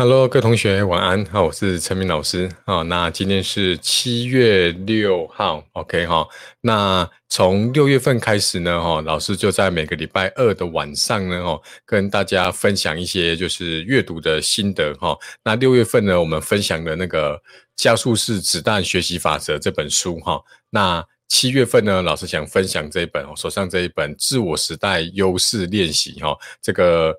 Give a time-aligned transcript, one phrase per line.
[0.00, 1.22] Hello，各位同学，晚安。
[1.26, 2.50] 好，我是陈明老师。
[2.64, 6.26] 好，那今天是七月六号，OK 哈。
[6.62, 15.14] 那从六月份开始呢，哈，老师就在每个礼拜二的晚上呢，哈，跟大家分享一些就是阅读的心得，哈。
[15.44, 17.36] 那六月份呢，我们分享的那个
[17.76, 20.40] 《加速式子弹学习法则》这本书，哈。
[20.70, 27.14] 那七月份呢，老师想分享这一本，我手上这一本《自我时代优势练习》，哈，这个。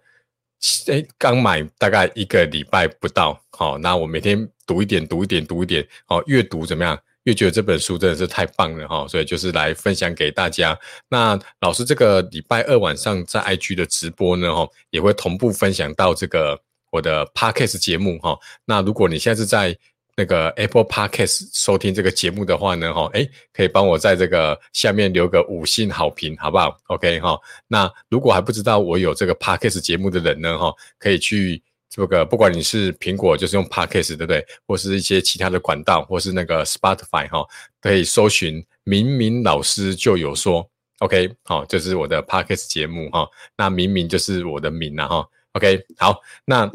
[0.88, 6.98] 哎，刚买大概一个礼拜不到，好，那我每天读一点，读一点，读一点，好，越读怎么样？
[7.24, 10.76] 越觉得这本书真的是太棒了哈，所以就是来分享给大家。
[11.08, 16.60] 那老师这个礼拜二晚上在 IG 的直播呢，哈，也会同步分享到这个
[16.92, 18.36] 我的 Podcast 节目哈。
[18.66, 19.78] 那如果你现在是在
[20.16, 27.40] 那个 Apple Podcast 收听这个节目的话呢，哈，哎，可以帮我在这个下面留个五星好评，好不好？OK 哈。
[27.68, 37.46] 那如果还不知道我有这个 Podcast 节目的人呢，哈，可以去这个，不管你是苹果就是用 Podcast 对不对，或是一些其他的管道，或是那个 Spotify 哈，
[37.80, 43.26] 可以搜寻明明老师就有说，OK 好，这是我的 Podcast 节目哈。
[43.56, 46.70] 那明明就是我的名啊哈，OK 好，那。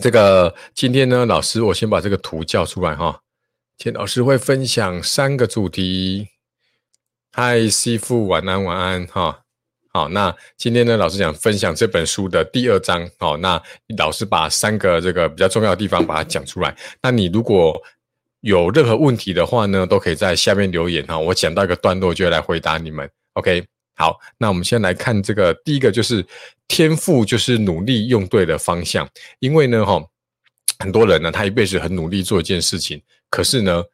[0.00, 3.20] 这个今天呢，老师，我先把这个图叫出来哈。
[3.76, 6.28] 今天老师会分享三个主题。
[7.32, 9.40] 嗨，师傅，晚安，晚安哈。
[9.92, 13.06] 好，那今天呢，老师想分享这本书的第二章。
[13.18, 13.60] 好，那
[13.98, 16.74] 老师把三个这个比较重要的地方把它讲出来。
[17.02, 17.78] 那你如果
[18.40, 21.18] 有任何问题的话呢，都可以在下面留言哈。
[21.18, 23.08] 我讲到一个段落就来回答你们。
[23.34, 23.69] OK。
[24.00, 26.26] 好，那我们先来看这个，第一个就是
[26.66, 29.06] 天赋，就是努力用对的方向。
[29.40, 30.02] 因为呢，哈，
[30.78, 32.98] 很多人呢，他一辈子很努力做一件事情，
[33.28, 33.84] 可是呢，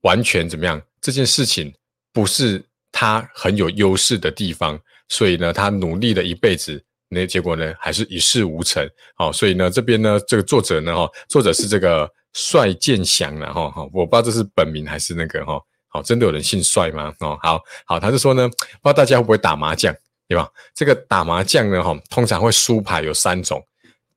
[0.00, 0.82] 完全怎么样？
[1.00, 1.72] 这件事情
[2.12, 4.76] 不是他很有优势的地方，
[5.08, 8.84] 所以呢，他努力了一辈子，那结果呢，还是一事无成。
[9.14, 15.54] 好，所以呢，这边呢，这个作者呢，哈，作者是这个帅建祥了，哈，哈，我不知道这是本名还是那个，哈。
[15.54, 15.62] 哦，
[15.94, 17.12] 哦真的有人姓帅吗？
[17.20, 19.94] 哦，好好，他就说呢，不知道大家会不会打麻将，
[20.28, 20.48] 对吧？
[20.74, 23.64] 这个打麻将呢，哈，通常会输牌有三种。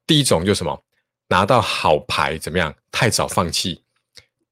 [0.05, 0.83] 第一种就是什么？
[1.27, 2.73] 拿到好牌怎么样？
[2.91, 3.83] 太早放弃。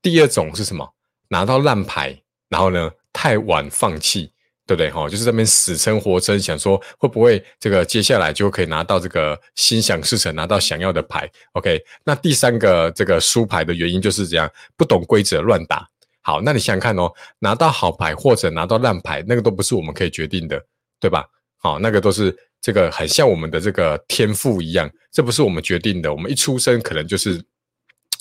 [0.02, 0.88] 第二种是什么？
[1.30, 2.16] 拿到烂牌，
[2.50, 4.32] 然后呢，太晚放弃，
[4.68, 4.92] 对不对？
[4.92, 11.28] 哈，就是这边死撑活撑，想说会不会这个接下来就可以拿到这个心想事成，拿到想要的牌。
[11.54, 14.48] OK，那第三个这个输牌的原因就是这样，
[14.78, 15.90] 不懂规则乱打。
[16.26, 20.60] 好，那你想想看哦，拿到好牌或者拿到烂牌，那个都不是我们可以决定的，
[21.00, 21.24] 对吧？
[21.58, 26.12] 好，那个都是这个很像我们的这个天赋一样，这不是我们决定的。
[26.12, 27.40] 我们一出生可能就是，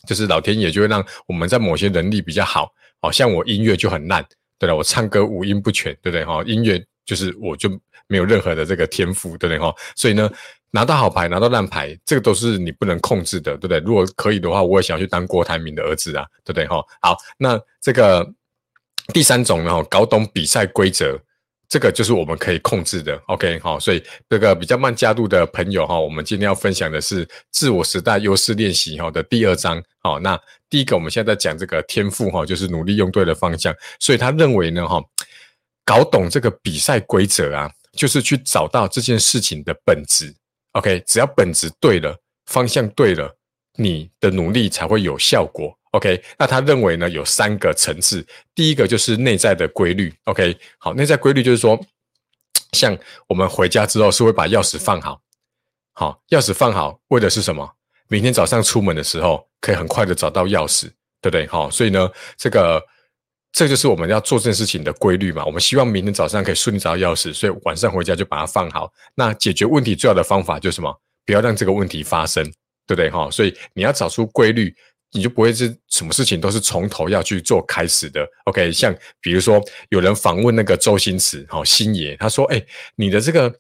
[0.06, 2.70] 就是老天爷就会让我们在某些能力比较好。
[3.00, 4.22] 好像我音乐就很烂，
[4.58, 6.26] 对了，我唱歌五音不全，对不对？
[6.26, 7.70] 哈，音乐就是我就
[8.06, 9.58] 没有任何的这个天赋，对不对？
[9.58, 10.30] 哈，所以呢。
[10.74, 13.78] 拿到好牌，拿到烂牌，这个都是你不能控制的，对不对？
[13.78, 16.66] 如果可以的话，我也想要去当郭台铭的儿子啊，对不对？
[16.66, 18.28] 哈，好，那这个
[19.12, 21.16] 第三种呢，搞懂比赛规则，
[21.68, 23.16] 这个就是我们可以控制的。
[23.28, 29.80] OK，好，所以这个比较慢加入的朋友哈，我们今天要分享的是自我时代优势练习哈的第二章。
[30.00, 30.36] 好，那
[30.68, 33.72] 第一个我们现在在讲这个天赋哈，就是努力用对的方向。
[34.00, 35.00] 所以他认为呢，哈，
[35.84, 40.34] 搞懂这个比赛规则啊，就是去找到这件事情的本质。
[40.74, 43.36] OK，只要本质对了，方向对了，
[43.76, 45.76] 你的努力才会有效果。
[45.92, 48.26] OK，那他认为呢，有三个层次。
[48.54, 50.12] 第一个就是内在的规律。
[50.24, 51.80] OK，好，内在规律就是说，
[52.72, 52.96] 像
[53.28, 55.20] 我们回家之后是会把钥匙放好，
[55.92, 57.68] 好，钥匙放好，为的是什么？
[58.08, 61.46] 明天早上出门的时候可以很快的找到钥匙，对不对？
[61.46, 62.80] 好，所以呢，这个。
[63.54, 65.44] 这就是我们要做这件事情的规律嘛？
[65.46, 68.92] 我们希望明天早上可以顺利找到钥匙，所以晚上回家就把它放好。
[69.14, 70.92] 那解决问题最好的方法就是什么？
[71.24, 72.44] 不要让这个问题发生，
[72.84, 73.08] 对不对？
[73.08, 74.74] 哈，所以你要找出规律，
[75.12, 78.28] 你就不会是什么事情都是从头要去做开始的。
[78.46, 82.60] OK，像比如说有人访问那个周星驰，哈，星爷，他说：“哎，
[82.96, 83.54] 你的这个。”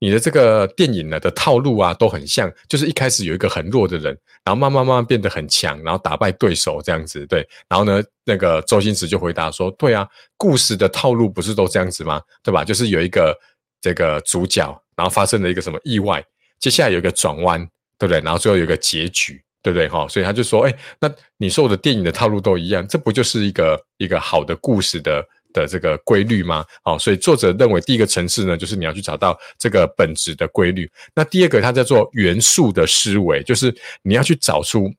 [0.00, 7.46] 你的这个电影呢的套路啊都很像，就是一开始有一个很弱的人，然后慢慢慢慢变得很强，然后打败对手这样子，对。
[7.68, 10.08] 然后呢，那个周星驰就回答说：“对啊，
[10.38, 12.20] 故事的套路不是都这样子吗？
[12.42, 12.64] 对吧？
[12.64, 13.38] 就是有一个
[13.78, 14.66] 这个主角，
[14.96, 16.24] 然后发生了一个什么意外，
[16.58, 17.60] 接下来有一个转弯，
[17.98, 18.20] 对不对？
[18.22, 19.86] 然后最后有一个结局，对不对？
[19.86, 25.22] 哈，所以他就说：，哎，那你说我的电影的套路都一样，这不就是一个一个好的故事的？”
[25.52, 26.64] 的这个规律吗？
[26.82, 30.90] 好，所以作者认为第一个层次呢，就是你要去找到这个本质的规律。
[31.14, 34.92] 那第二个，它叫做元素的思维，就是你要去找出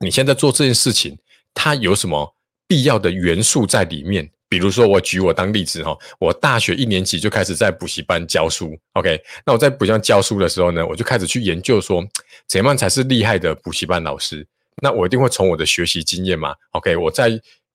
[0.00, 1.16] 你现在做这件事情，
[1.52, 2.34] 它有什么
[2.66, 4.30] 必要的元素在里面。
[4.46, 9.20] 比如说，我举我当例子哈，我大学一年级就开始在补习班教书，OK？
[9.44, 12.06] 那我在补习班教书的时候呢，我就开始去研究说，
[12.46, 14.46] 怎样才是厉害的补习班老师？
[14.80, 16.94] 那我一定会从我的学习经验嘛，OK？
[16.96, 17.30] 我在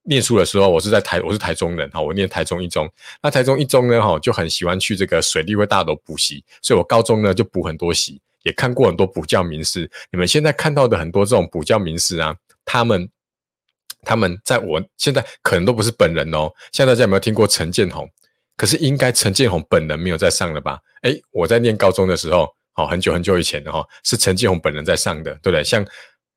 [0.10, 2.92] 念书的时候，我是在台，我是台中人哈，我念台中一中。
[3.22, 9.90] 那台中一中呢，哈，就很喜欢去这个水利会大楼补习，所以我高中呢就补很多习，也看过很多补教名师。
[10.12, 12.36] 你们现在看到的很多这种补教名师啊，
[12.66, 13.08] 他们。
[14.04, 16.50] 他们在我现在可能都不是本人哦。
[16.72, 18.10] 现在大家有没有听过陈建宏？
[18.56, 20.80] 可是应该陈建宏本人没有在上了吧？
[21.02, 25.62] 哎，我在念高中的时候，哦，很久很久以前的哈，是陈建宏本人在上的，对不对？
[25.66, 25.86] 像，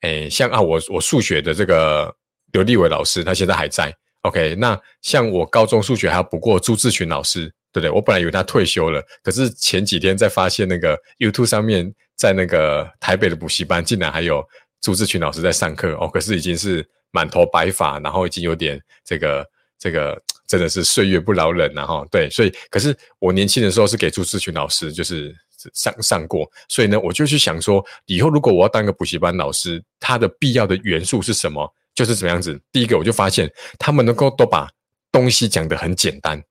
[0.00, 2.12] 哎，像啊，我我数学的这个
[2.52, 3.94] 刘立伟老师，他现在还在。
[4.22, 7.90] OK，那像我高中数学还要补过朱志群老师，对不对？
[7.90, 14.42] 我本来以为他退休了，可是前几天在发现那个 YouTube 上面，在那个台北的补习班，竟然还有
[14.80, 16.08] 朱志群老师在上课哦。
[16.08, 16.86] 可是已经是。
[17.14, 19.46] 满头白发，然后已经有点这个
[19.78, 20.18] 这个，
[20.48, 22.02] 真的是岁月不饶人了哈。
[22.10, 25.30] 对，所以可是我年轻的时候是给朱志群老师就是
[25.74, 31.70] 上上过，所以呢，我就去想说，以后如果我要当个补习班老师，他的必要的元素是什么？
[31.94, 32.60] 就是怎么样子？
[32.70, 34.68] 第一个，我就发现他们能够都把
[35.10, 36.42] 东西讲得很简单。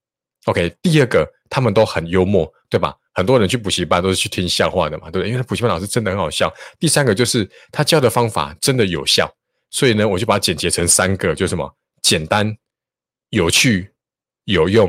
[0.46, 2.96] OK，第二个，他们都很幽默，对吧？
[3.14, 5.28] 很多人去补习班都是去听笑话的嘛，对不对？
[5.28, 6.52] 因为他补习班老师真的很好笑。
[6.80, 9.30] 第三个就是他教的方法真的有效。
[9.70, 12.56] 所以呢，我就把它简洁成三个，就是什么简单、
[13.30, 13.90] 有趣、
[14.46, 14.88] 有用。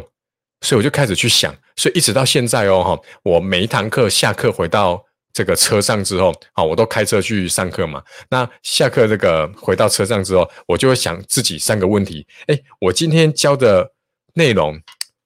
[0.61, 8.03] 所以我就开始去想，所以一直到现在哦，哈，我每一堂课下课回到这个车上之后，啊，我都开车去上课嘛。
[8.29, 13.93] 那下课这个回到车上之后，我就会想自己三个问题：哎，我今天教的
[14.35, 14.81] 内容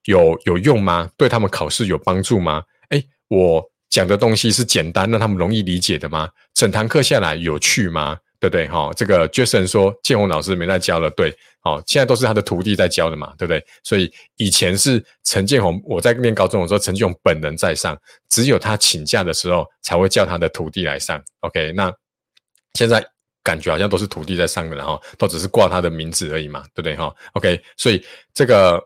[0.04, 1.10] 有有用吗？
[1.16, 2.62] 对他们考试有帮助吗？
[2.90, 6.28] 哎，我讲的东西是简单让他们容易理解的吗？
[6.54, 8.16] 整堂课下来有趣吗？
[8.38, 8.68] 对不对？
[8.68, 11.34] 哈，这个 Jason 说建宏老师没在教了，对，
[11.66, 13.64] 哦，现在都是他的徒弟在教的嘛，对不对？
[13.82, 17.98] 所以以前是陈建宏，我在念高中的时候，陈建宏本人在上，
[18.28, 21.20] 只有他请假的时候才会叫他的徒弟来上。
[21.40, 21.92] OK，那
[22.74, 23.04] 现在
[23.42, 26.94] 感觉好像都是徒弟在上的，然后都只是挂他的名字而已嘛，对不对？
[26.94, 28.80] 哈，OK，所以这个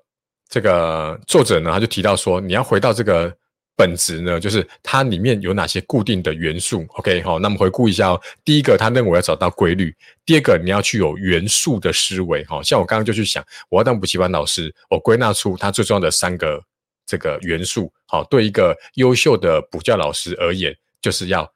[0.49, 3.37] 这个作者呢，他就提到说，你要回到这个。
[3.81, 8.21] 本质呢，就是它里面有哪些固定的元素？OK，好，那么回顾一下哦。
[8.45, 9.91] 第一个，他认为要找到规律；
[10.27, 12.45] 第二个，你要去有元素的思维。
[12.45, 16.63] 哈，像我刚刚就去想，我要当补习班老师，我归纳出他最重要的三个
[17.07, 17.91] 这个元素。
[18.05, 21.51] 好，对一个优秀的补教老师而言，就是要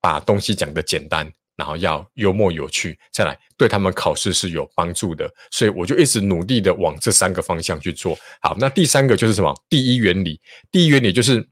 [0.00, 5.30] 把东西讲得简单，然后要幽默有趣，再来对他们考试是有帮助的。
[5.50, 8.16] 所以我就一直努力的往这三个方向去做。
[8.40, 9.54] 好，那第三个就是什么？
[9.68, 10.40] 第一原理，
[10.72, 11.46] 第一原理就是。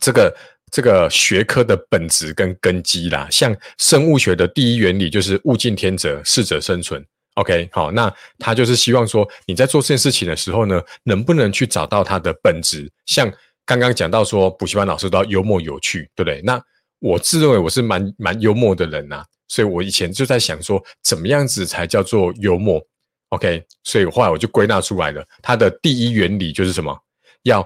[0.00, 0.36] 这个
[0.70, 7.04] 这个学科的本质跟根基啦，像生物学的第一原理就是物竞天择，适者生存。
[7.34, 12.90] OK，好，那他就是希望说你在做这件事情的时候呢，能不能去找到它的本质？
[13.04, 13.30] 像
[13.66, 16.40] 刚刚讲到说，补习班老师都要幽默有趣，对不对？
[16.42, 16.58] 那
[16.98, 22.82] 我自认为我是蛮蛮幽默的人呐，所以我以前就在想说，怎么样子才叫做幽默
[23.28, 26.98] ？OK，所以后来我就归纳出来了，它的第一原理就是什么？
[27.42, 27.62] 要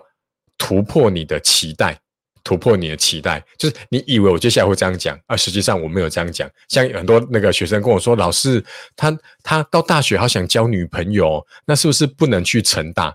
[0.58, 1.96] 突破你的期待。
[2.42, 6.50] 突破你的期待，就是你以为我接下来会这样讲，而实际上我没有这样讲。
[6.68, 8.64] 像很多那个学生跟我说：“老师，
[8.96, 13.14] 他他到大学好想交女朋友，那是不是不能去成大？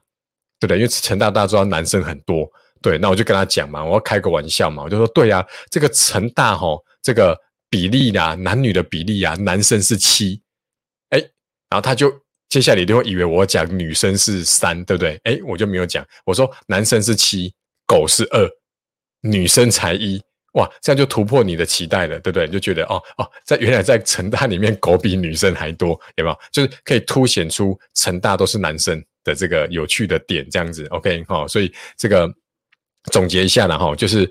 [0.60, 0.78] 对不对？
[0.78, 2.50] 因为成大大家知道男生很多。
[2.82, 7.36] 对，那我就跟他讲嘛，我要开个玩笑嘛，我就说：对呀，这个成大哈，这个
[7.70, 10.40] 比例呀，男女的比例啊，男生是七，
[11.10, 11.18] 哎，
[11.70, 12.14] 然后他就
[12.48, 15.20] 接下来一定会以为我讲女生是三，对不对？
[15.24, 17.54] 哎，我就没有讲，我说男生是七，
[17.88, 18.48] 狗是二。
[19.26, 20.22] 女生才一
[20.54, 22.46] 哇，这样就突破你的期待了，对不对？
[22.46, 26.40] 你就觉得哦哦，在原来在成大里面狗比女生还多，有没有？
[26.52, 30.86] 就是可以凸显出成大都是男生的这个有趣的点，这样子。
[30.92, 32.32] OK 哈，所以这个
[33.12, 34.30] 总结一下了哈，就是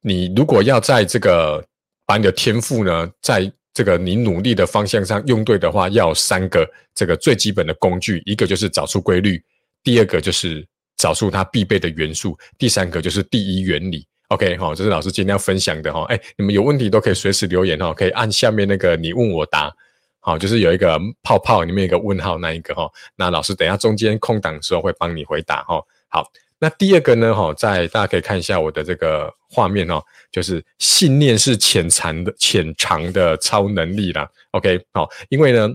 [0.00, 1.62] 你如果要在这个
[2.06, 9.42] 把你的天赋呢，在这个你努力的方向上用对的话，要三个这个最基本的工具，一个就是找出规律，
[9.82, 10.66] 第二个就是。
[10.96, 14.06] 找出它必备的元素，第三个就是第一原理。
[14.28, 16.04] OK，好，这是老师今天要分享的哈。
[16.08, 19.72] 哎，你们有问题都可以随时留言哈，可以按下面那个你问我答，
[20.20, 22.90] 好，就是有一个泡泡里面一个问号那一个哈。
[23.14, 25.80] 那老师等下中间空档的时候会帮你回答哈。
[26.08, 26.26] 好，
[26.58, 34.28] 那第二个呢哈，在大家可以看一下我的这个画面哦，就是信念是潜藏的潜藏的超能力啦。
[34.52, 35.68] OK，好，因为呢。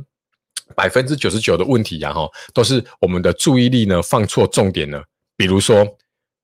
[0.74, 5.04] 百分之九十九的问题呀，哈，都是我们的注意力呢放错重点了。
[5.42, 5.84] 比如说，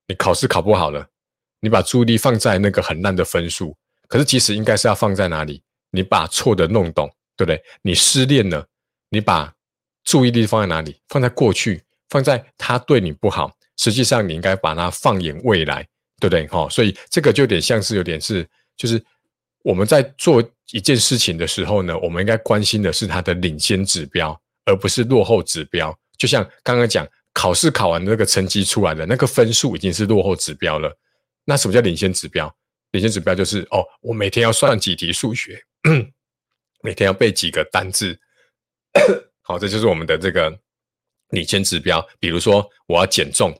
[0.07, 1.07] 你考试考不好了，
[1.59, 3.77] 你把注意力放在那个很烂的分数，
[4.07, 5.61] 可是其实应该是要放在哪里？
[5.91, 7.63] 你把错的弄懂，对不对？
[7.83, 8.67] 你失恋了，
[9.09, 9.53] 你把
[10.03, 10.99] 注意力放在哪里？
[11.09, 15.83] 放在过去，放在他对你不好，实际上你应该把它放眼未来，
[16.19, 16.47] 对不对？
[16.47, 18.99] 哈，所以这个就有点像是有点是，就是
[19.61, 24.35] 我们在做一件事情的时候呢，我们应该关心的是它的领先指标，
[24.65, 25.95] 而不是落后指标。
[26.17, 30.91] 就像刚刚讲，考试考完的那个成绩出来的那个分数已经是落后指标了。
[31.45, 32.51] 那什么叫领先指标？
[32.93, 35.61] 领先指标就是哦，我每天要算几题数学，
[36.81, 38.19] 每天要背几个单字。
[39.43, 40.51] 好，这就是我们的这个
[41.29, 42.03] 领先指标。
[42.19, 43.55] 比如说，我要减重，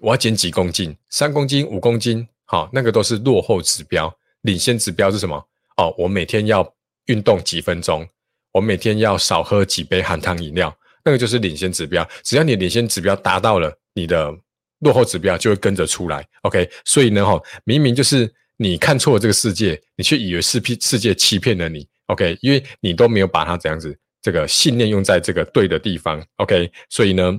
[0.00, 4.10] 我要减几公斤，三公斤、五公斤，好，那个都是落后指标。
[4.40, 5.36] 领先指标是什么？
[5.76, 8.08] 哦，我每天要运动几分钟，
[8.52, 12.08] 我每天要少喝几杯含糖饮料，那个就是领先指标。
[12.22, 14.34] 只要你领先指标达到了，你的
[14.80, 16.26] 落后指标就会跟着出来。
[16.42, 21.86] OK，所以呢，哈，明明就是你看错了这个世界，你却以为是骗世界欺骗了你。
[22.06, 23.96] OK，因为你都没有把它这样子。
[24.20, 27.38] 这个信念用在这个对的地方，OK，所以呢，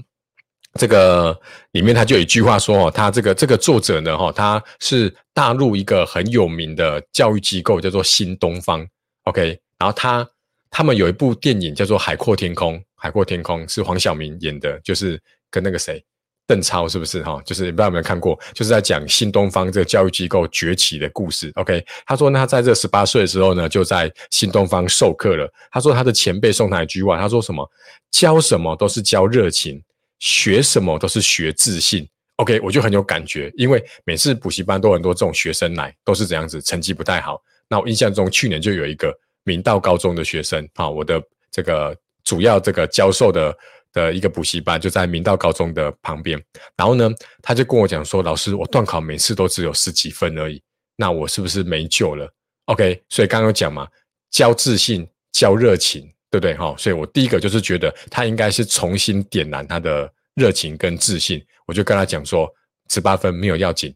[0.79, 1.35] 这个
[1.71, 8.87] 里面他就有一句话说哦，他这个这个作者呢，哈，他是大陆一个很有名的教育机构，叫做新东方
[9.23, 10.29] ，OK，然后他
[10.77, 15.17] 他们有一部电影叫做《海阔天空》，《海阔天空》是黄晓明演的，就是
[15.49, 16.03] 跟那个谁。
[16.45, 17.41] 邓超是不是哈？
[17.45, 21.49] 就是不知道有没有看过，就是在讲新东方这个教育机构崛起的故事。
[21.55, 25.49] OK，他说呢，他在这十八岁的时候呢，就在新东方授课了。
[25.71, 27.65] 他说他的前辈送他一句话，他说什么？
[28.11, 29.81] 教什么都是教热情，
[30.19, 32.05] 学什么都是学自信。
[32.35, 37.41] OK，我就很有感觉，因为每次补习班都很多这种学生来，都是这样子，成绩不太好。
[37.69, 43.57] 那我印象中去年就有一个明道高中的学生啊，我的这个主要这个教授的。
[43.95, 46.37] 的一个补习班就在明道高中的旁边，
[46.75, 47.09] 然后呢，
[47.41, 50.61] 他就跟我讲说：“老师，我段考每次都只有十几分而已，
[50.97, 52.29] 那我是不是没救了
[52.65, 53.87] ？”OK，所以刚刚讲嘛，
[54.29, 56.53] 教自信、教热情，对不对？
[56.55, 61.41] 哈，所以我第一个就是觉得他应该是重新点燃他的热情跟自信。
[61.65, 62.53] 我就跟他讲说
[62.91, 63.95] ：“十八分没有要紧，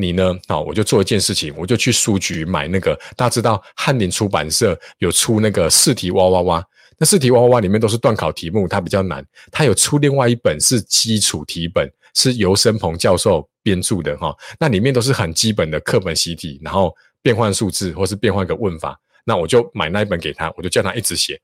[0.00, 0.32] 你呢？
[0.46, 6.64] 好，我就做一件事情，我就去书局买那个大家知道翰林出版社有出那个试题哇哇哇。”
[7.00, 9.24] 那试题哇哇哇里面都是段考题目，它比较难。
[9.50, 14.32] 它有出另外一本是基础题本，是尤生鹏教授编著的哈。
[14.58, 18.96] 那里面都是很基本的课本习题，然后变换数字或是变换个问法。
[19.24, 21.40] 那我就买那一本给他，我就叫他一直写，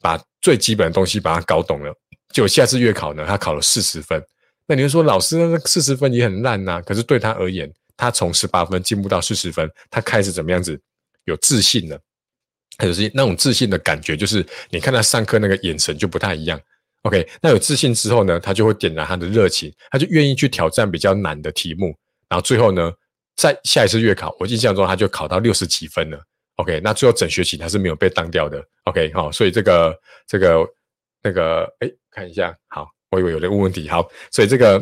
[0.00, 1.94] 把最基本的东西把它搞懂了。
[2.32, 4.20] 就下次月考呢，他考了四十分。
[4.68, 6.80] 那你就说老师那四十分也很烂呐？
[6.82, 10.78] 可是对他而言，他从十八分进步到四十分，他开始怎么样子
[11.24, 11.98] 有自信了。
[12.84, 16.60] 有自信那种自信的感觉，就是你看他上课那个眼神就不太一样。
[17.02, 21.96] OK，那有自信之后呢，他就会点燃他的热情，他就愿意去挑战比较难的题目。
[22.28, 22.92] 然后最后呢，
[23.36, 26.22] 在下一次月考，我印象中他就考到六十几分了。
[26.56, 28.62] OK，那最后整学期他是没有被当掉的。
[28.84, 30.64] OK，好，所以这个这个
[31.22, 34.78] 那个，哎，看一下，好，我以为有人问问题，好，所以这个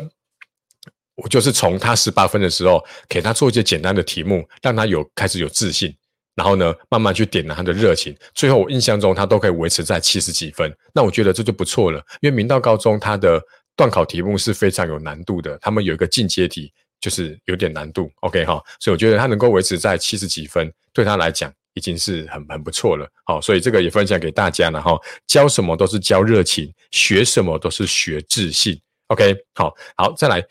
[1.15, 5.95] 我就是从他十八分的时候给他做一些简单的题目，让他有开始有自信。
[6.35, 11.97] 然后呢，慢慢去点燃他的热情，最后我印象中他都可以维持在七十几分，那我觉得这就不错了。
[12.21, 13.41] 因为明道高中他的
[13.75, 23.07] 段考题目是非常有难度的，他们有一个进阶题就是有点难度，OK 哈，所以我觉得他能够维持在七十几分，对他来讲已经是很很不错了。
[23.25, 24.99] 好，所以这个也分享给大家了哈。
[25.27, 30.43] 教什么都是教热情，学什么都是学自信，OK 好，好再来。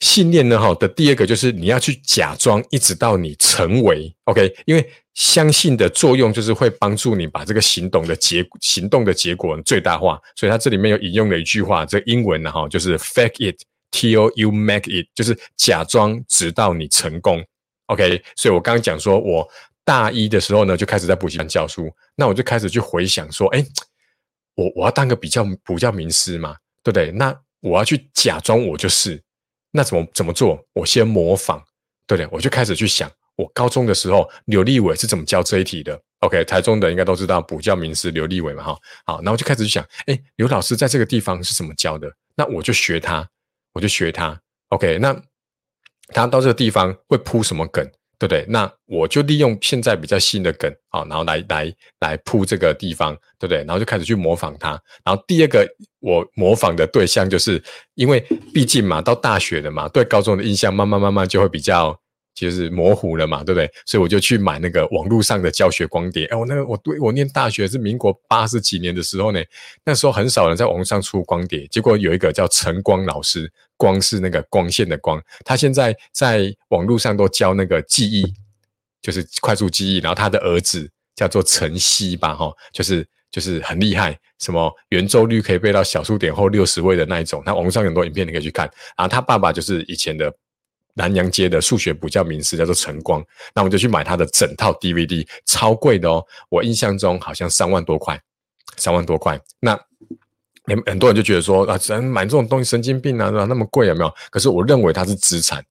[0.00, 0.58] 信念呢？
[0.58, 4.50] 哈的第二个就是你要去假装，一直到你成为 OK。
[4.64, 10.18] 因为相信的作用就是会帮助你把这个行动的结行动的结果最大化。
[10.36, 17.44] 所以它这里面有引用了一句话，这英文呢哈就是 fake it till you make it，就是假装直到你成功。
[17.88, 18.22] OK。
[18.36, 19.46] 所以我刚刚讲说我
[19.84, 23.64] 大一的时候呢就开始在补习班教书，那我就开始去回想说，哎，
[24.54, 27.10] 我我要当个比较补教名师嘛，对不对？
[27.10, 29.22] 那我要去假装我就是。
[29.72, 30.60] 那怎么怎么做？
[30.72, 31.62] 我先模仿，
[32.04, 32.28] 对不对？
[32.32, 42.12] 我就开始去想，我高中的时候刘立伟是怎么教这一题的？OK，台中的应该都知道补教名师刘立伟嘛，哈，好，然后就开始去想，哎，刘老师在这个地方是怎么教的？
[42.34, 43.24] 那我就学他，
[43.72, 44.36] 我就学他
[44.70, 45.14] ，OK，那
[46.08, 47.88] 他到这个地方会铺什么梗？
[48.20, 48.44] 对不对？
[48.46, 53.58] 那我就利用现在比较新的梗啊，然后来来来铺这个地方，对不对？
[53.64, 54.78] 然后就开始去模仿他。
[55.02, 55.66] 然后第二个
[56.00, 57.60] 我模仿的对象，就是
[57.94, 58.20] 因为
[58.52, 61.98] 毕竟嘛，到大学了嘛，对高中的印象慢慢慢慢就会比较。
[62.34, 63.70] 就是模糊了嘛，对不对？
[63.84, 66.24] 所以我就去买那个网络上的教学光碟。
[66.26, 69.40] 哎，我那个我对我念大学是民国八十几年的时候呢，
[69.84, 71.66] 那时候很少人在网络上出光碟。
[71.66, 78.24] 结果有一个叫陈光老师，光是那个光线的光，他现在在网络上都教那个记忆，
[79.02, 79.98] 就是快速记忆。
[79.98, 87.42] 然后他的儿子叫做陈曦吧，哈，就是就是很厉害，什么圆周率可以背到小数点后六十位的那一种。
[87.44, 88.70] 那网上很多影片你可以去看。
[88.96, 90.32] 然后他爸爸就是以前的
[90.94, 93.24] 南洋街的数学补教名师，叫做陈光。
[93.54, 96.24] 那我就去买他的整套 DVD，超贵的哦。
[96.48, 98.20] 我印象中好像三万多块，
[98.76, 99.40] 三万多块。
[99.60, 99.78] 那
[100.64, 104.14] 很很多人就觉得说啊，人买这种东西神经病啊，那么贵有没有？
[104.30, 105.64] 可是我认为它是资产，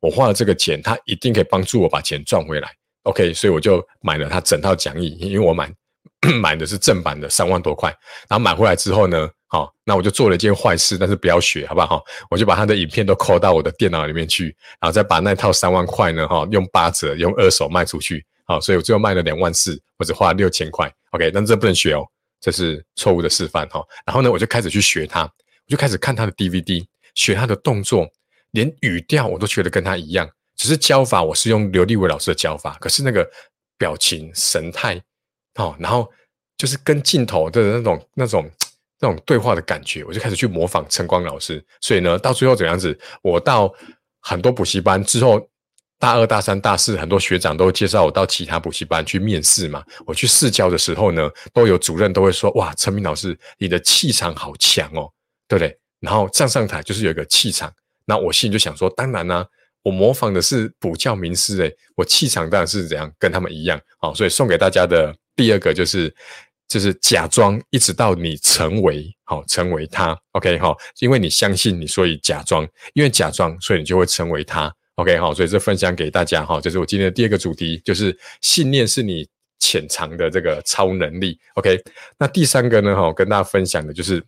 [0.00, 2.70] 我花了这个钱，它一定可以帮助我把钱赚回来。
[3.04, 5.72] OK，所以我就买了他整套讲义，因为我买
[6.40, 7.90] 买的是正版的，三万多块。
[8.28, 12.02] 然后买回来之后呢，好，那我就做了一件坏事，但是不要学，好不好？
[12.30, 14.46] 我就把他的影片都抠到我的电脑里面去，
[14.80, 20.90] 然后再把那套三万块呢，哈，用八折用二手卖出去，好，所以我最后卖了两万四，我只花了六千块。
[21.10, 22.02] OK，但这不能学哦，
[22.40, 23.84] 这是错误的示范哈。
[24.06, 26.82] 然后呢，我就开始去学他，我就开始看他的 DVD，
[27.14, 28.08] 学他的动作，
[28.52, 30.26] 连语调我都学得跟他一样。
[30.56, 33.28] 只是教法，我是用刘立伟老师的教法，可是那个
[33.76, 34.98] 表情神态，
[35.56, 36.10] 哦，然后
[36.56, 38.50] 就是跟镜头的那种、那种、
[39.02, 41.62] 那种对话的感觉，我就开始去模仿晨光老师。
[41.80, 42.96] 所以呢，到最后怎样子？
[43.20, 43.70] 我到
[44.20, 45.44] 很多补习班之后，
[45.98, 49.84] 大二、大三、大四，很多学长都介绍我到其他补习班去面试嘛。
[50.06, 55.10] 我去试教的时候呢，都有主任都会说：“哇，陈明老师，你的气场好强哦，
[55.48, 57.72] 对不对？”然后站上台就是有一个气场，
[58.04, 59.44] 那我心里就想说：“当然啦。”
[59.84, 66.14] 我模仿的是补教名师诶，我气场当然是怎样跟他们一样好，所以送给大家的第二个就是
[66.72, 81.78] 就是假装一直到你成为好成为他，OK 哈，因为你相信你，所以假装，因为假装，所以你就会成为他，OK 好，所以这分享给大家哈，这是我今天的第二个主题，就是信念是你潜藏的这个超能力，OK，
[82.18, 84.24] 那第三个呢哈，跟大家分享的就是。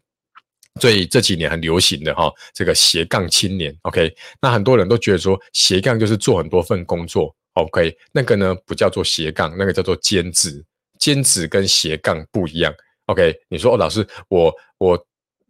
[0.81, 10.65] 最这几年很流行的哈，这个斜杠青年，OK，那很多人都觉得说斜杠就是做很多份工作，OK，那个呢不叫做斜杠，那个叫做兼职，
[10.99, 12.73] 兼职跟斜杠不一样
[13.07, 15.07] ，OK，你说哦，老师，我我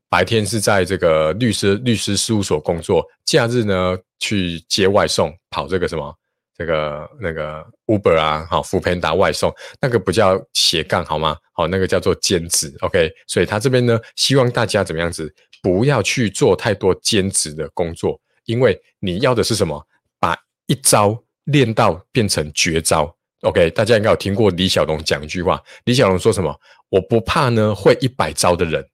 [0.08, 6.14] 白天是在这个律师律师事务所工作，假日呢去接外送，跑这个什么？
[6.56, 11.36] 这个那个 Uber 啊，好，扶贫打外送，那个不叫斜杠好吗？
[11.52, 13.12] 好，那个叫做兼职，OK。
[13.26, 19.84] 所以他这边呢，希望大家怎么样子，不要去做太多兼职的工作，因为你要的是什么？
[20.20, 23.12] 把一招练到变成绝招
[23.44, 23.70] ，OK。
[23.70, 26.54] 大家应该有听过李小龙讲一句话，李小龙说什么？
[26.88, 28.84] 我不怕呢，会一百招的人，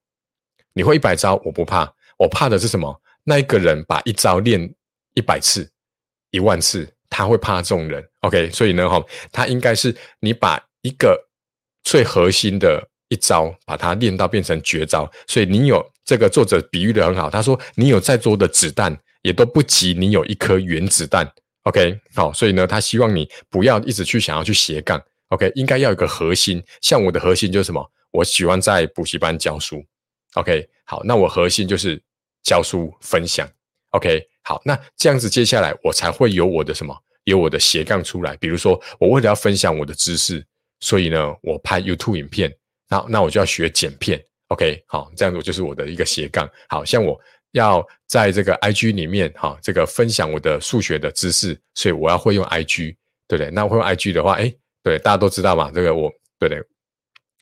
[0.75, 3.01] 你会一百招，我不怕，我怕的是什么？
[3.25, 4.75] 那一个人把一招练
[5.15, 5.71] 一百次、
[6.31, 6.89] 一万次。
[7.13, 11.21] 他会怕这种人，OK，所以呢，哈，他应该是你把一个
[11.83, 15.11] 最核心的一招，把它练到变成绝招。
[15.27, 21.29] 所以你有这个作者比喻的很好，他说你有再多的子弹，也都不及你有一颗原子弹
[21.65, 26.63] ，OK，好，所以呢，他希望你不要一直去想要去斜杠，OK，应该要有个核心。
[26.81, 27.91] 像我的核心就是什么？
[28.11, 29.85] 我喜欢在补习班教书
[30.35, 32.03] ，OK，好，那我核心就是
[32.43, 33.49] 教书分享
[33.91, 34.27] ，OK。
[34.43, 38.35] 好，那这样子接下来我才会有我的什么，有我的斜杠出来。
[38.39, 40.45] 比如说，我为了要分享我的知识，
[40.81, 42.53] 所以呢，我拍 YouTube 影片，
[42.89, 44.21] 那那我就要学剪片。
[44.49, 46.51] OK，好，这样子就是我的一个斜杠。
[46.69, 47.21] 好像我
[47.53, 53.51] 要在这个 IG 里面，哈，这个分享我的数学的知识，所以我要会用 IG，对不对？
[53.51, 56.63] 那会用 IG 的话，哎，对，大家都知道嘛，这个我，对不对？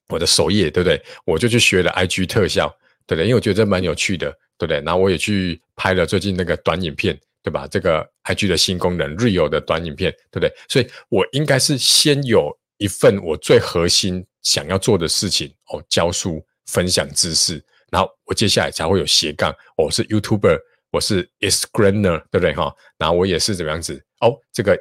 [0.09, 1.03] 我的首页，对不对？
[1.25, 2.69] 我就去学了 IG 特效，
[3.07, 3.25] 对不对？
[3.25, 4.35] 因为我觉得这蛮有趣的。
[4.61, 4.81] 对不对？
[4.81, 7.69] 然后我也去拍了最近那个短影片，对吧？
[7.69, 10.53] 这个 IG 的新功能 Real 的短影片，对不对？
[10.69, 19.55] 所以我应该是先有一份我最核心想要做的事情哦，教书分享知识，然后我接下来才会有斜杠。
[19.77, 20.59] 我是 YouTuber，
[20.91, 22.75] 我是 Instagramer，对不对哈？
[22.99, 24.37] 然后我也是怎么样子哦？
[24.53, 24.79] 这个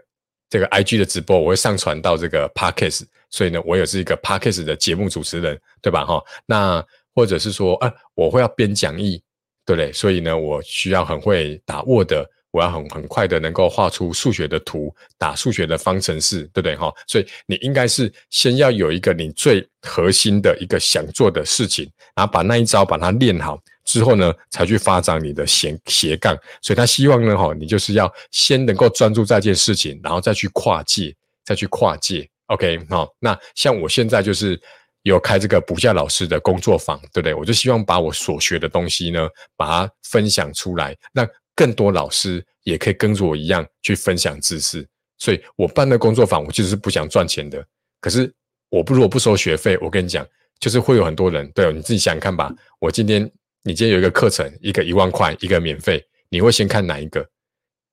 [0.50, 6.24] 这个 IG 的直播我会上传到这个 Podcast，所以呢，我也是一个 Podcast 的节目主持人，对吧哈？
[6.46, 9.24] 那或者是说，啊，我会要编讲义。
[9.67, 9.91] 对不对？
[9.91, 12.13] 所以呢，我需要很会打 Word，
[12.58, 16.91] 我要很很快的能够画出数学的图，打数学的方程式，对不对哈？
[17.08, 26.36] 所以你应该是先要有一个你最核心的一个想做的事情，然后把那一招把它练好之后呢，才去发展你的斜斜杠。
[26.62, 31.15] 所以他希望呢，哈，你就是要先能够专注在一件事情，然后再去跨界，
[31.46, 32.28] 再去跨界。
[32.48, 34.60] OK，好，那像我现在就是。
[35.04, 37.34] 有开这个补教老师的工作坊，对不对？
[37.34, 41.26] 我就希望把我所学的东西呢，把它分享出来，让
[41.58, 44.88] 更多老师也可以跟着我一样去分享知识。
[45.17, 47.65] 所以我办的工作坊，我其实是不想赚钱的。
[48.00, 48.32] 可是
[48.70, 50.24] 我不如果不收学费，我跟你讲，
[50.60, 52.54] 就是会有很多人，对你自己想想看吧。
[52.80, 53.24] 我今天
[53.63, 57.28] 你今天有一个课程，一个一万块，一个免费，你会先看哪一个？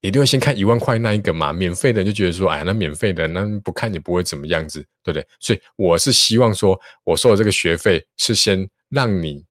[0.02, 5.26] 一定会先看一万块那一个嘛，免费的就觉得说，哎，那免费的那不看也不会怎么样子，对不对？
[5.40, 9.46] 所以我是希望说，我收的这个学费是先让你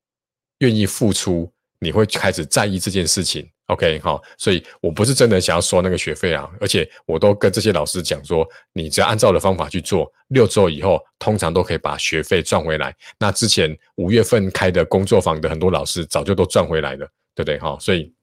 [0.60, 3.49] 愿意付出，你会开始在意这件事情。
[3.67, 12.95] OK，好，所以我不是真的想要收那个学费啊，而且我都跟这些老师讲说，你只要按照我的方法去做，六周以后通常都可以把学费赚回来。
[13.17, 17.58] 那之前五月份开的工作坊的很多老师早就都赚回来了，对不对？
[17.60, 18.13] 哈，所以。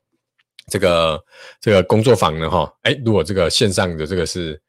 [0.69, 1.21] 这个
[1.61, 4.61] 这个工作坊呢，哈，哎，如果这个线上的这个是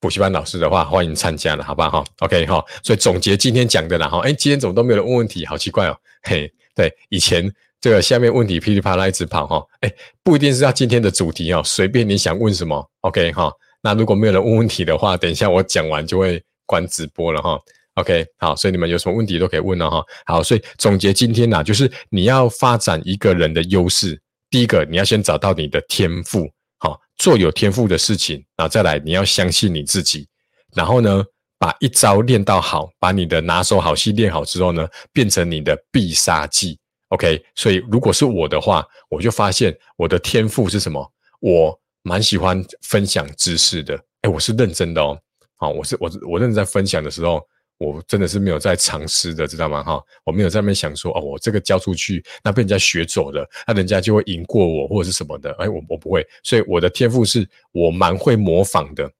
[0.00, 7.52] 补习班老师的话，欢迎参加了，好吧，哈，OK，哈，所以总结今天讲的啦，哈，哎，今天怎么都没有人问问题，好奇怪哦，嘿，对，以前
[7.84, 9.92] 这个下面问题噼里啪啦一直跑，哈，哎，
[10.22, 17.60] 不一定是要今天的主题哦，随便你想问什么，OK，哈，那如果没有人问问题的话，等一下我讲完就会关直播了，哈
[17.96, 24.18] ，OK，好，所以你们有什么问题都可以问了，哈，好，所以总结今天呐，就是你要发展一个人的优势。
[24.48, 30.26] 第一个，你要先找到你的天赋，好做有天赋的事情，然后再来你要相信你自己，
[30.74, 31.22] 然后呢，
[31.58, 36.78] 把一招练到好，把你的拿手好戏练好之后呢，变成你的必杀技。
[37.14, 41.12] OK，所以如果是我的话，我就发现我的天赋是什么？
[41.40, 45.16] 我蛮喜欢分享知识的，哎，我是认真的哦，
[45.56, 47.40] 好，我是我我认真在分享的时候。
[47.76, 49.82] 我真的是没有在尝试的，知道吗？
[49.82, 55.52] 哈，我没有在那边想说，哦，我这个教出去，那被人家学走了，那人家就会赢过我，或者是什么的。
[55.58, 59.10] 哎，我我不会，所以我的天赋是我蛮会模仿的。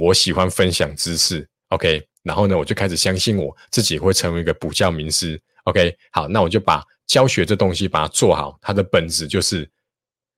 [0.00, 2.02] 我喜欢分享知识，OK。
[2.22, 5.94] 然后呢，我就开始相信我自己会成为一个补教名师，OK。
[6.10, 9.68] 好，那我就把教学这东西把它做好，它的本质就是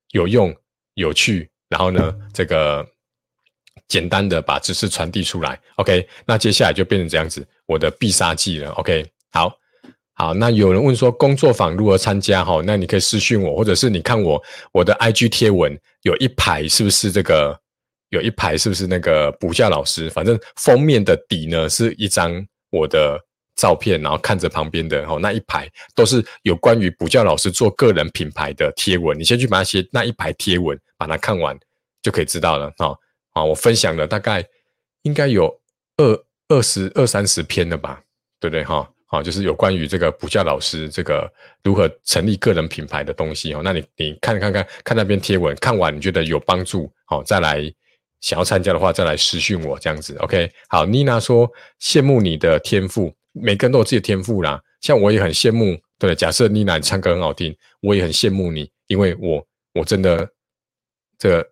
[0.09, 0.51] 有用、
[0.95, 2.83] 有趣，然后呢，这个。
[3.87, 9.53] 简单的把知识传递出来，OK，那接下来就变成这样子，我的必杀技了，OK，好，
[10.13, 12.61] 好，那有人问说工作坊如何参加哈？
[12.65, 17.59] 那你可以私信我，或者是你看我我的 IG 贴文，有一排是不是这个？
[18.09, 20.09] 有一排是不是那个补教老师？
[20.09, 23.19] 反正封面的底呢是一张我的
[23.61, 31.55] 照片，然后看着旁边的哦那一排都是有关于补教老师做个人品牌的贴文，你先去把那些那一排贴文把它看完，
[32.01, 32.97] 就可以知道了哈。
[33.33, 34.43] 啊，我分享了大概
[35.03, 35.45] 应该有
[35.97, 38.01] 二二十二三十篇了吧，
[38.39, 38.89] 对不对哈？
[39.05, 41.31] 好，就是有关于这个补教老师这个
[41.63, 43.61] 如何成立个人品牌的东西哦。
[43.63, 47.61] 那你你看看看看那篇贴文，看完你觉得有帮助，好，再来
[48.21, 50.15] 想要参加的话，再来私讯我这样子。
[50.17, 54.61] OK，好，妮娜说羡慕你的天赋，每个人都有自己的天赋啦。
[54.81, 60.29] 像我也很羡慕，对，假设妮娜唱歌很好听，我也很羡慕你，因为我我真的
[61.17, 61.47] 这。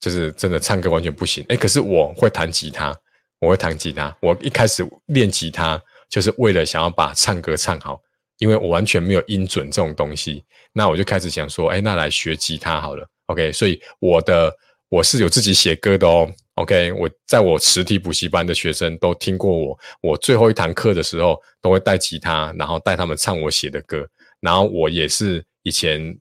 [0.00, 2.98] 就是真的唱歌完全不行，哎，可是我会弹吉他，
[3.38, 4.16] 我会弹吉他。
[4.22, 8.00] 我一开始练吉他就是为了想要把唱歌唱好，
[8.38, 10.42] 因为我完全没有音准这种东西。
[10.72, 13.06] 那我就开始想说，哎，那来学吉他好了。
[13.26, 14.50] OK，所以我的
[14.90, 16.30] 我是有自己写歌的哦。
[16.56, 24.06] OK，我在我实体补习班的学生都听过我，我最后一堂课的时候都会带吉他，然后带他们唱我写的歌。
[24.40, 26.14] 然后我也是以前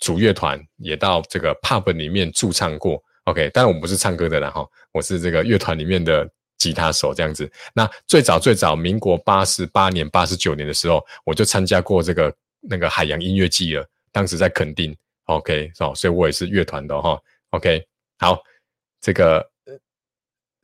[0.00, 3.02] 组乐团，也到这个 pub 里面驻唱过。
[3.24, 6.28] OK，当然我不是唱歌的啦哈，我是这个乐团里面的
[6.58, 7.50] 吉他手这样子。
[7.72, 13.86] 那最早最早，民国八十八年、八十九年的时候，我就参加过这个那个海洋音乐季了。
[14.10, 14.94] 当时在垦丁
[15.26, 17.18] ，OK，哦，所以我也是乐团的哈。
[17.50, 17.82] OK，
[18.18, 18.42] 好，
[19.00, 19.48] 这个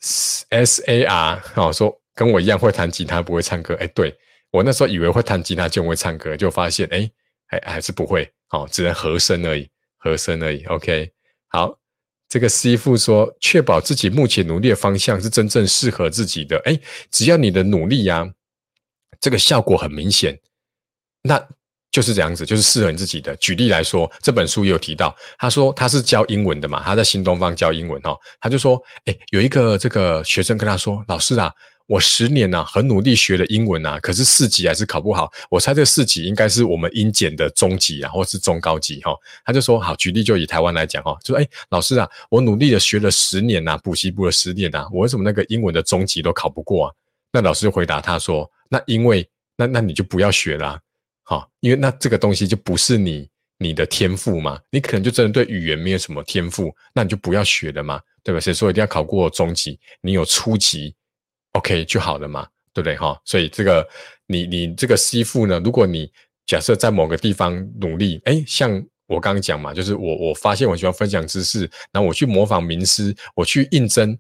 [0.01, 3.75] SAR 哦说跟我一样会弹吉他，不会唱歌。
[3.81, 4.15] 哎，对
[4.51, 7.11] 我那时候以为会弹吉他就会唱歌，就发现哎
[7.47, 10.65] 还还是不会，哦，只能和声而已，和声而已。
[10.65, 11.13] OK，
[11.49, 11.79] 好。
[12.27, 16.61] 这个师傅说，确保自己目前努力的方向是真正适合自己的。
[16.65, 16.77] 哎，
[17.09, 18.29] 只要你的努力呀，
[19.21, 20.41] 这个效果很明显，
[21.23, 21.49] 那
[21.95, 23.37] 就是这样子，就是适合你自己的。
[23.37, 31.53] 举例来说，这本书也有提到，他说他是教英文的嘛，他在新东方教英文哈，他就说，哎，有一个这个学生跟他说，老师啊。
[31.87, 35.31] 我十年呐，很努力学了英文呐，可是四级还是考不好。
[35.51, 39.15] 我猜这四级应该是我们英检的中级啊，或是中高级哈。
[39.45, 46.93] 他就说，好，举例就以台湾来讲哈，就说，哎，老师啊，我努力的学了十年呐，补习补了十年呐，我为什么那个英文的中级都考不过啊？
[47.31, 50.81] 那老师回答他说，那因为那那你就不要学啦，
[51.25, 58.41] 好，因为那这个东西就不是你你的天赋嘛，你可能就真的对语言没有什么天赋，那你就不要学了嘛，对吧？
[58.41, 59.79] 谁说一定要考过中级？
[60.03, 60.95] 你有初级
[61.53, 63.19] ？OK 就好了嘛，对不对哈？
[63.25, 63.87] 所以这个
[64.27, 66.13] 你你这个师傅呢，如果你
[66.47, 68.71] 假设在某个地方努力，哎，像
[69.07, 71.61] 我刚刚讲嘛，就是我我发现我喜欢分享知识，
[71.91, 74.19] 然后我去模仿名师，我去应征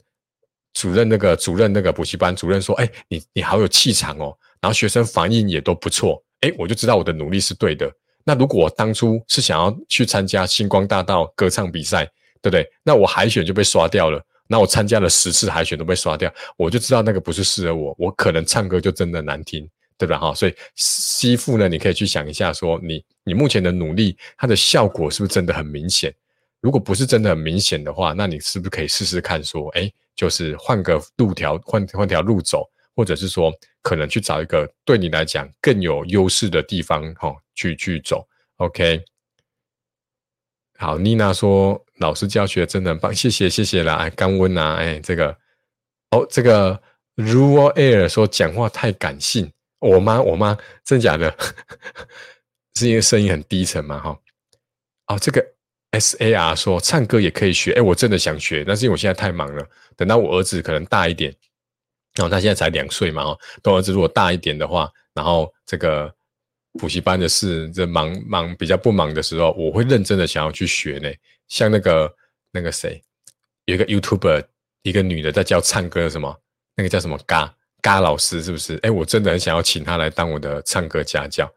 [0.72, 7.90] 主任那个主任那个补习班主任说，哎，你你好有气场哦，然后学生反应也都不错，哎，我就知道我的努力是对的。
[8.22, 12.04] 那如果我当初是想要去参加星光大道歌唱比赛，
[12.42, 12.70] 对不对？
[12.82, 14.22] 那我海选就被刷掉了。
[14.46, 20.18] 那我参加了十次海选都被刷掉，我就知道那个不是适合我，我可能唱歌就真的难听，对吧？
[20.18, 26.14] 哈，所以吸附呢，你可以去想一下，说你你目前的努力，它的效果是不是真的很明显？
[26.60, 33.52] 如果不是真的很明显的话，那你是不是可以试试看，说，哎，就是换个路条，换换条路走，或者是说，
[33.82, 38.26] 可能去找一个对你来讲更有优势的地方，哈，去去走
[38.56, 39.04] ，OK。
[40.76, 45.36] 好，妮娜说老师教学真的很棒，谢谢谢谢啦，哎，刚温啊，哎，这个，
[46.10, 46.80] 哦，这个
[47.16, 51.32] Rule Air 说讲话太感性，我妈我妈真假的，
[52.74, 54.18] 是因为声音很低沉嘛，哈，
[55.06, 55.44] 哦，这个
[55.92, 59.64] SAR 说唱歌也可以学，哎，我真的想学，但是因为我现在太忙了，
[59.96, 61.32] 等到我儿子可能大一点，
[62.14, 66.14] 然后他现在才两岁嘛，哦，等儿子如果大一点的话，然后这个。
[66.76, 71.08] 补习班的事，这忙忙比较不忙的时候，我会认真的想要去学呢。
[71.46, 72.12] 像那个
[72.50, 73.00] 那个谁，
[73.66, 74.44] 有一个 YouTuber，
[74.82, 76.36] 一个女的在教唱歌，什么
[76.74, 78.76] 那个叫什么嘎嘎老师，是不是？
[78.82, 81.48] 哎，我真的很想要请她来当我的唱歌家教。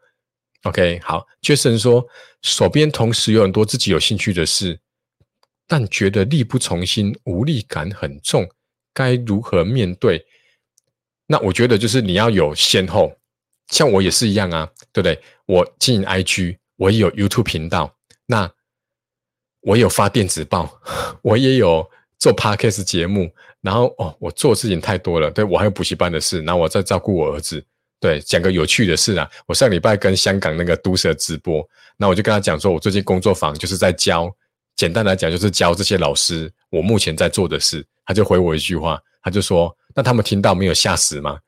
[0.62, 2.06] OK，好，Jason 说，
[2.42, 4.78] 手边同时有很多自己有兴趣的事，
[5.66, 8.48] 但觉得力不从心，无力感很重，
[8.94, 10.24] 该如何面对？
[11.28, 13.12] 那我觉得就是你要有先后。
[13.68, 15.20] 像我也是一样啊，对不对？
[15.44, 18.50] 我经营 IG，我也有 YouTube 频道，那
[19.60, 20.80] 我有发电子报，
[21.20, 21.86] 我也有
[22.18, 27.62] 做 Podcast 节目，然后哦，我做事情太多了，对我还有补习班的事，然后我在照顾我儿子，
[28.00, 31.62] 对，讲个有趣的事啊，我上礼拜跟香港那个都社直播，
[31.98, 34.34] 那我就跟他讲说，我最近工作坊就是在教，
[34.76, 41.38] 简单来讲就是教这些老师我目前在做的事，他就回我一句话，他就说，那他们听到没有吓死吗？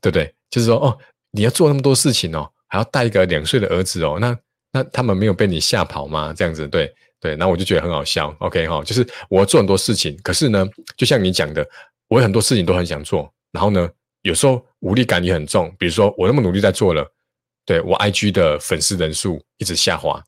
[0.00, 0.34] 对不对？
[0.50, 0.98] 就是说哦。
[1.36, 4.38] 你要做那么多事情哦，还要带一个两岁的儿子哦，那
[4.70, 6.32] 那他们没有被你吓跑吗？
[6.32, 8.32] 这样子，对对，然后我就觉得很好笑。
[8.38, 10.64] OK 哈，就是我要做很多事情，可是呢，
[10.96, 11.68] 就像你讲的，
[12.06, 13.90] 我有很多事情都很想做，然后呢，
[14.22, 15.74] 有时候无力感也很重。
[15.76, 17.04] 比如说我那么努力在做了，
[17.66, 20.22] 对我 IG 的粉丝人数一直下滑，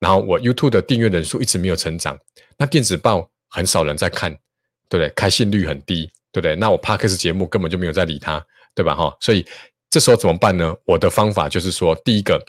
[0.00, 2.18] 然后我 YouTube 的订阅人数一直没有成长，
[2.56, 4.32] 那电子报很少人在看，
[4.88, 5.08] 对不对？
[5.10, 6.56] 开信率很低，对不对？
[6.56, 8.94] 那我 Podcast 节目根本就没有在理他，对吧？
[8.94, 9.46] 哈，所以。
[9.90, 10.74] 这时候怎么办呢？
[10.86, 12.42] 我的方法就是说，第一个，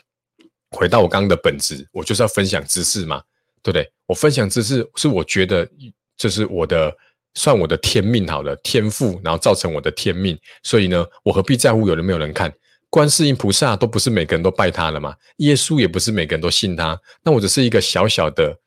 [0.70, 3.22] 回到我刚刚的本质，我就是要分享知识嘛，
[3.62, 3.92] 对不对？
[4.06, 5.68] 我分享知识是我觉得
[6.16, 6.90] 这是我的
[7.34, 10.38] 算我的天命好了，天赋，然后造成我的天命。
[10.62, 12.50] 所以呢，我何必在乎有人没有人看？
[12.88, 16.98] 观世音菩萨都不是每个人都拜他了嘛，耶稣也不是每个人都信他。
[17.22, 18.58] 那我只是一个小小的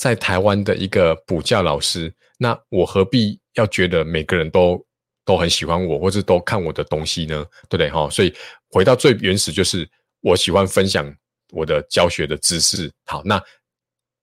[0.00, 4.82] 在台湾的一个补教老师，那我何必要觉得每个人都？
[5.22, 8.08] 都很喜欢我，或者都看我的东西呢，对不对哈？
[8.10, 8.34] 所以
[8.70, 9.88] 回到最原始，就是
[10.22, 11.14] 我喜欢分享
[11.52, 12.90] 我的教学的知识。
[13.04, 13.40] 好，那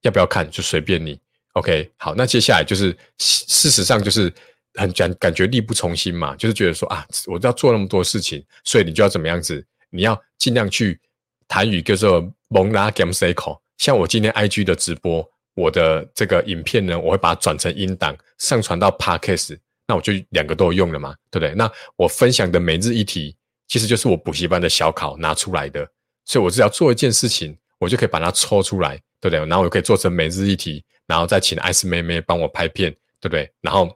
[0.02, 1.18] 要不要看就随便你。
[1.54, 4.34] OK，好，那接下来就是事实上就是
[4.74, 9.66] 很感感觉力不从心嘛，就是觉得说啊，我要做那么多事情，所以你就要怎么样子？
[9.92, 11.00] 你要尽量去
[11.48, 13.58] 谈语叫做蒙拉 game cycle。
[13.78, 15.26] 像我今天 IG 的直播，
[15.58, 19.58] 我的这个影片呢，我会把它转成音档，上传到 Podcast。
[19.88, 21.56] 那我就两个都有用了嘛，对不对？
[21.56, 23.36] 那我分享的每日一题，
[23.68, 25.90] 其实就是我补习班的小考拿出来的，
[26.26, 29.40] 所以我只要做一件事情，我就可以把它抽出来，对不对？
[29.40, 33.52] 然后我可以做成每日一题，然后再请艾斯妹妹帮我拍片，对不对？
[33.62, 33.90] 然后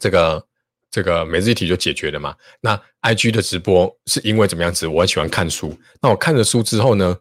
[0.00, 0.44] 这个
[0.90, 2.34] 这个每日一题就解决了嘛。
[2.60, 4.86] 那 I G 的直播是因为怎么样子？
[4.86, 7.16] 我很喜欢看书，那我看了书之后呢，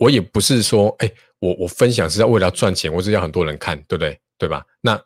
[0.00, 4.18] 我也不是说，哎，我我分享是要为了赚钱，我是要很多人看，对不对？
[4.36, 4.64] 对吧？
[4.80, 5.00] 那。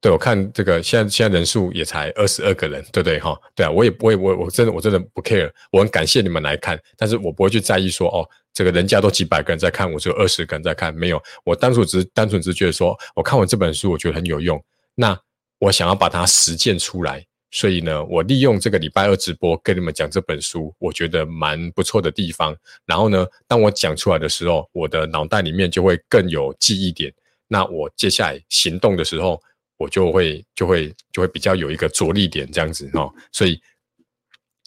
[0.00, 3.36] 对，我看这个现在现在人数也才二十二个人，对不对哈？
[3.52, 15.20] 对啊，我也我也我我真的我真的不 care，我很感谢你们来看，但是我不会去在意说哦，这个人家都几百个人在看，我只有二十个人在看，没有，我单纯只是单纯只是觉得说，我看完这本书，我觉得很有用，那
[15.58, 22.56] 我想要把它实践出来，所以呢，我利用这个礼拜二直播跟你们讲这本书，我觉得蛮不错的地方。
[22.86, 27.12] 然后呢，当我讲出来的时候，我的脑袋里面就会更有记忆点，
[27.46, 29.42] 那我接下来行动的时候。
[29.80, 33.62] 我就会就会就会比较有一个着力点这样子哈，所以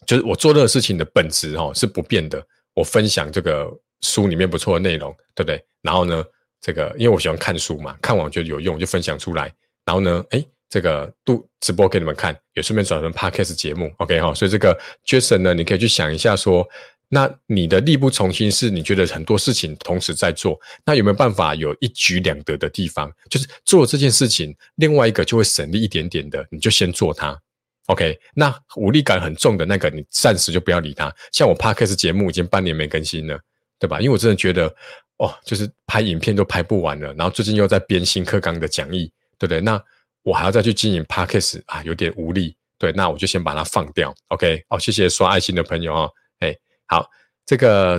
[0.05, 2.41] 就是我做这个事情的本质哈是不变的。
[2.73, 5.61] 我分享这个书里面不错的内容，对不对？
[5.81, 6.23] 然后呢，
[6.61, 9.53] 这个因为我喜欢看书嘛，看完觉得有用，就分享出来。
[9.83, 14.33] 然后呢，哎，这个都直播给你们看，也顺便转成 podcast 节目，OK 哈。
[14.33, 16.67] 所以这个 Jason 呢，你可以去想一下说。
[17.13, 23.11] 那你的力不从心是你觉得很多事情同时在做，那有没有办法有一举两得的地方？
[23.29, 27.37] 就是做这件事情，另外一个就会省力一点点的，你就先做它。
[27.87, 31.13] OK，那无力感很重的那个，你暂时就不要理它。
[31.33, 33.37] 像我 Podcast 节目已经半年没更新了，
[33.77, 33.99] 对吧？
[33.99, 34.73] 因为我真的觉得，
[35.17, 39.59] 哦，就是拍影片都拍不完了，然后最近又在编新课纲的讲义，对不对？
[39.59, 39.83] 那
[40.23, 42.55] 我还要再去经营 Podcast 啊，有点无力。
[42.77, 44.13] 对，那我就先把它放掉。
[44.29, 46.11] OK，哦，谢谢刷爱心的朋友哦。
[46.39, 46.55] 哎，
[46.87, 47.07] 好，
[47.45, 47.97] 这个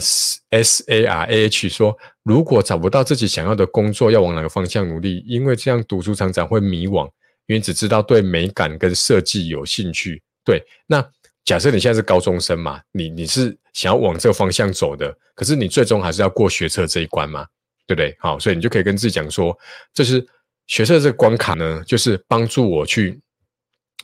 [0.51, 5.25] S A R A H 说，如果找不到自己想要的工作，要往哪个方向努力？
[5.27, 7.07] 因为这样读书常常会迷惘，
[7.47, 10.21] 因为只知道对美感跟设计有兴趣。
[10.45, 11.01] 对，那
[11.45, 17.47] 假设你现在是高中生嘛，你你是想要往这个方向走的，可是你最终还是要过学测这一关嘛，
[17.87, 18.17] 对不对？
[18.19, 19.57] 好，所以你就可以跟自己讲说，
[19.95, 20.27] 这是
[20.67, 23.21] 学测这个关卡呢，就是帮助我去。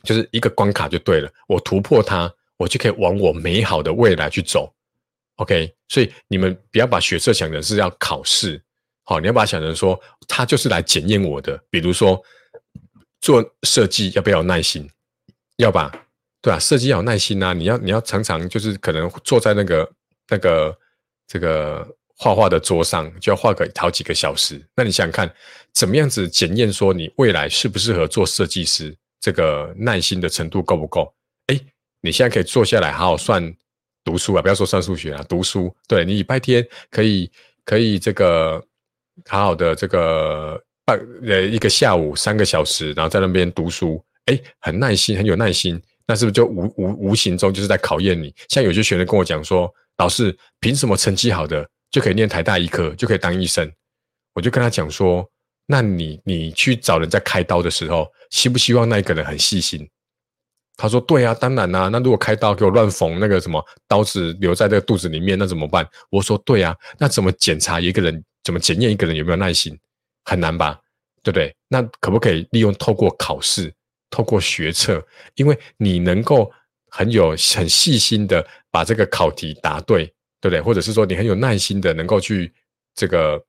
[0.01, 4.73] 就是一个关卡就对了，我突破它，我就可以往我美好的未来去走。
[5.35, 8.63] OK，所以你们不要把学测想成是要考试，
[9.03, 11.61] 好，你要把它想成说，它就是来检验我的。
[11.69, 12.17] 比如说
[13.19, 14.89] 做设计要不要有耐心？
[15.57, 15.91] 要吧？
[16.41, 17.51] 对啊，设计要有耐心啊！
[17.51, 19.91] 你要你要常常就是可能坐在那个
[20.29, 20.79] 那个
[21.27, 21.85] 这个
[22.21, 24.61] 画画的桌上，就要画个好几个小时。
[24.75, 25.33] 那你想想看，
[25.73, 28.93] 怎么样子检验说你未来适不适合做设计师？
[29.21, 31.13] 这个耐心的程度够不够？
[31.47, 31.59] 哎，
[32.01, 33.53] 你现在可以坐下来好好算
[34.03, 35.73] 读书啊，不要说算数学啊，读书。
[35.87, 37.31] 对你礼拜天可以
[37.63, 38.61] 可以这个
[39.27, 45.81] 好好的这个半呃一个下午三个小时，然后在那边读书，哎，很耐心，很有耐心。
[46.05, 48.33] 那是不是就无无无形中就是在考验你？
[48.49, 53.71] 像有些学生跟我讲说，老师凭什么成绩好的就可以念台大医科，就可以当医生？
[54.33, 55.29] 我就跟他讲说。
[55.71, 59.87] 那你你去找人在开刀的时候，希不希望那一个人很细心？
[60.75, 61.89] 他说：对啊，当然啦。
[61.89, 65.87] 那如果开刀给我乱缝，那个什么刀子留在这个肚子里面，那怎么办？
[66.09, 66.75] 我说：对啊。
[66.97, 68.23] 那怎么检查一个人？
[68.43, 69.77] 怎么检验一个人有没有耐心？
[70.23, 70.79] 很难吧？
[71.21, 71.55] 对不对？
[71.67, 73.71] 那可不可以利用透过考试，
[74.09, 75.05] 透过学测？
[75.35, 76.51] 因为你能够
[76.89, 80.61] 很有很细心的把这个考题答对，对不对？
[80.61, 82.53] 或者是说你很有耐心的能够去
[82.95, 83.43] 这个。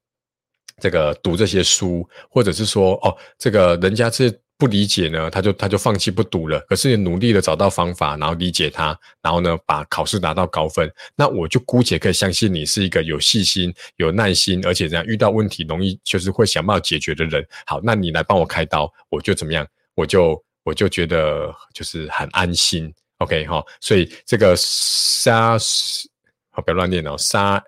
[0.83, 6.59] 这个读这些书，或者是说，哦，这个人家是不理解呢，他就他就放弃不读了。
[6.61, 17.47] 可是你努力的找到方法，然后理解他，然后呢，把考试拿到高分，那我就姑且可以相信你是一个有细心、有耐心，而且这样遇到问题容易就是会想办法解决的人。
[17.67, 19.67] 好，那你来帮我开刀，我就怎么样？
[19.95, 22.91] 我就我就觉得就是很安心。
[23.19, 25.59] OK 哈，所以这个沙，
[26.51, 27.63] 好不要乱念哦，沙。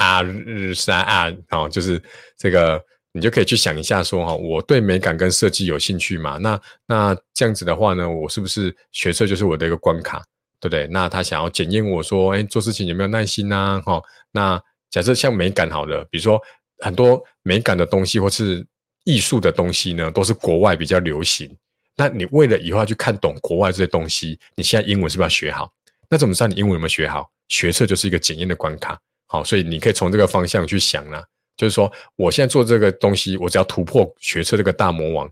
[0.00, 2.00] 啊日三啊，哦，就是
[2.36, 6.36] 这个，你就可以去想一下，说哈，我对美感跟设计有兴趣嘛？
[6.38, 10.22] 那那这样子的话呢，我是不是学测就是我的一个关卡，
[10.60, 10.86] 对不对？
[10.86, 13.82] 那他想要检验我说，哎，做事情有没有耐心呐？
[13.84, 16.40] 哈，那假设像美感好了，比如说
[16.78, 18.64] 很多美感的东西或是
[19.02, 21.52] 艺术的东西呢，都是国外比较流行。
[21.96, 25.68] 那你为了以后要去看懂国外这些东西，你现在英文是不是要学好？
[26.08, 27.28] 那怎么知道你英文有没有学好？
[27.48, 28.98] 学测就是一个检验的关卡。
[29.26, 31.22] 好，所以你可以从这个方向去想啦，
[31.56, 35.30] 就是说，我现在做这个东西，我只要突破学测这个大魔王，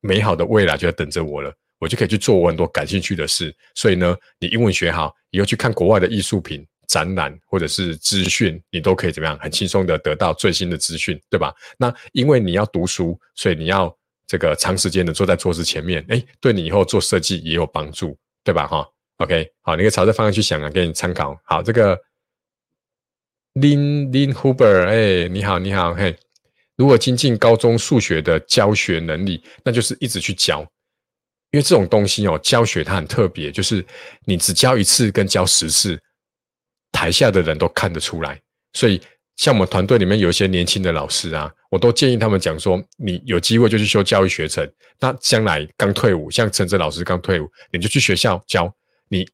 [0.00, 3.52] 美好的未来就在等着我了，我就可以去做我很多感兴趣的事。
[3.74, 11.52] 所以呢，你英文学好，以后去看国外的艺术品展览或者是资讯，你都可以怎么样，很轻松的得到最新的资讯，对吧？
[11.76, 13.92] 那因为你要读书，所以你要
[14.28, 18.68] 这个长时间的坐在桌子前面，哎，对你以后做设计也有帮助，对吧？
[18.68, 21.36] 哈，OK，好，你可以朝这方向去想啊，给你参考。
[21.44, 21.98] 好，这个。
[23.54, 26.16] Lin Lin Huber，哎，你好，你好，嘿。
[26.74, 30.62] 如果精进高中数学的教学能力，那就是一直去教，
[31.50, 33.84] 因为这种东西哦，教学它很特别，就是
[34.24, 36.00] 你只教一次跟教十次，
[36.92, 38.40] 台下的人都看得出来。
[38.72, 38.98] 所以，
[39.36, 44.66] 像我们团队里面有一些年轻的老师啊，我都建议他们讲说，你有机会就去修教育学程。
[44.98, 48.74] 那将来刚退伍，像陈哲老师刚退伍，你就去学校教。
[49.12, 49.28] 你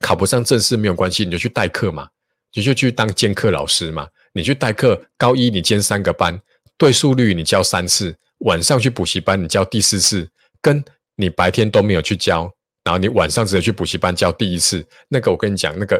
[0.00, 2.06] 考不上正式没有关系，你就去代课嘛。
[2.52, 4.08] 你就去当兼课老师嘛？
[4.32, 6.38] 你去代课，高一你兼三个班，
[6.76, 10.28] 对数率你教三次，晚上去补习班你教第四次，
[10.60, 10.84] 跟
[11.14, 15.96] 你白天都没有去教，然后你晚上直接去补习班教第一次，那个我跟你讲，那个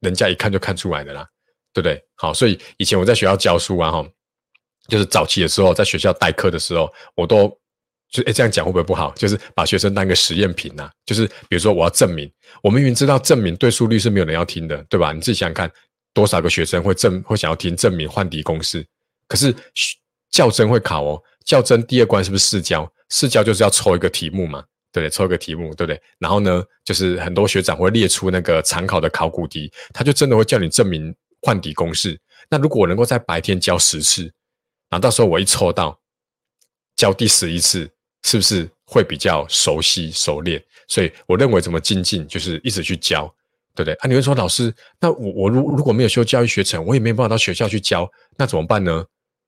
[0.00, 1.24] 人家一看就看出来的啦，
[1.72, 2.04] 对不对？
[2.16, 4.04] 好，所以以前我在学校教书啊，哈，
[4.88, 7.56] 就是早期的时候在学校代课的时候，我都
[8.12, 9.10] 就哎这样讲会不会不好？
[9.16, 12.30] 就是把学生当个实验品呐，就是比如说我要证明，
[12.62, 15.12] 我们明明知道证明对数率是没有人要听的，对吧？
[15.12, 15.68] 你自己想想看。
[16.14, 18.86] 多少个学生会证会想要听证明换底公式？
[19.26, 19.56] 可是
[20.30, 22.86] 较真会考哦，较真第二关是不是试教？
[23.08, 24.62] 试教就是要抽一个题目嘛，
[24.92, 25.10] 对不对？
[25.10, 25.98] 抽一个题目，对不对？
[26.18, 32.20] 然后呢，就是很多学长会列出那个常考的考古题，他就真的会叫你证明换底公式。
[32.50, 34.24] 那如果我能够在白天教十次，
[34.90, 35.98] 然后到时候我一抽到
[36.94, 37.90] 教第十一次，
[38.24, 40.62] 是不是会比较熟悉熟练？
[40.88, 43.32] 所以我认为怎么精进，就是一直去教。
[43.74, 44.06] 对不对啊？
[44.06, 44.70] 你会说老师，
[45.00, 48.06] 那我我如如果没有修教育学程，我也没办法到学校去教，
[48.36, 49.02] 那怎么办呢？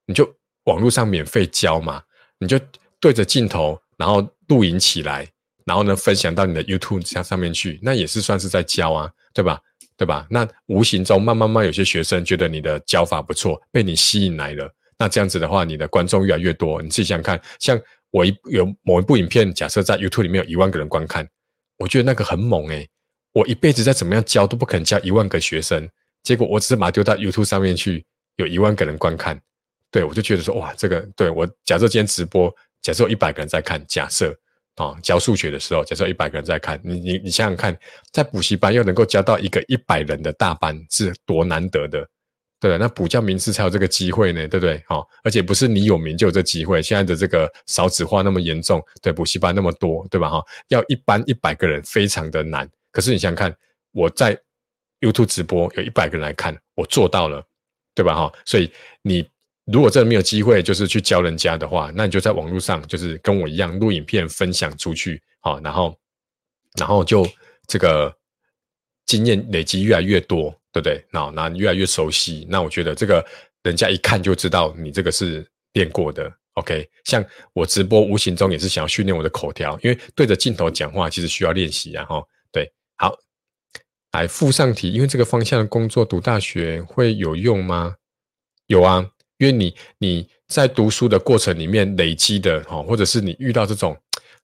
[0.07, 0.27] 你就
[0.63, 2.01] 网络上免费教嘛，
[2.39, 2.59] 你就
[2.99, 5.27] 对着镜头，然后录影起来，
[5.63, 9.61] 然后呢分享到你的 YouTube 上上面去，那也是算是在教啊，对吧？
[9.95, 10.25] 对吧？
[10.27, 14.67] 那无形中慢慢慢有些学生觉得你的教法不错，被你吸引来了。
[14.97, 16.81] 那这样子的话，你的观众越来越多。
[16.81, 17.79] 你自己想看，像
[18.15, 21.27] 我一有某一部影片，假设在 YouTube 里面有一万个人观看，
[21.77, 22.87] 我觉得那个很猛诶。
[23.33, 25.85] 我一辈子再怎么样教都不可能教一万个学生，
[26.23, 28.05] 结果我只是把它丢到 YouTube 上面去，
[28.37, 29.37] 有一万个人观看。
[29.91, 32.49] 对我就觉得说哇，这个对我假设今天直播，
[32.81, 34.33] 假设有一百个人在看，假设。
[34.75, 37.77] 啊，教数学的时候，假设一百个人在看，你你你想想看，
[38.11, 42.05] 在补习班又能够教到一个一百人的大班，是多难得的，
[42.69, 44.83] 对那补教名师才有这个机会呢，对不对？
[44.87, 46.81] 好，而且不是你有名就有这机会。
[46.81, 50.29] 现在的这个少子化那么严重，对补习班那么多，对吧？
[50.29, 52.69] 哈，要一班一百个人非常的难。
[52.91, 53.55] 可是你想看，
[53.91, 54.37] 我在
[55.01, 57.45] YouTube 直播有一百个人来看，我做到了，
[57.93, 58.15] 对吧？
[58.15, 59.27] 哈，所以你。
[59.67, 65.97] 如果真的没有机会，就是去教人家的话，那你就在网络上，就是跟我一样录影片分享出去，好，然后，
[66.77, 67.27] 然后就
[67.65, 68.15] 这个
[69.05, 71.05] 经验累积越来越多，对不对？
[71.11, 73.25] 那那你越来越熟悉，那我觉得这个
[73.63, 76.31] 人家一看就知道你这个是练过的。
[76.53, 83.13] OK，像我直播无形中也是想要训练我的口条，因为对着镜头讲话其实需要练习，然后对，好，
[84.13, 87.95] 来附上题，因为这个方向的工作读大学会有用吗？
[88.67, 89.09] 有啊。
[89.37, 93.93] 因为你你在读书的过程里面累积的哈，或者是你遇到这种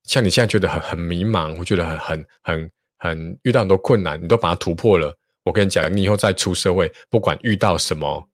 [0.03, 2.71] 像你现在觉得很很迷茫，我觉得很很很
[3.01, 5.13] 很遇到很多困难，你都把它突破了。
[5.43, 8.29] 我跟你讲，你以后再出社会，不管遇到什么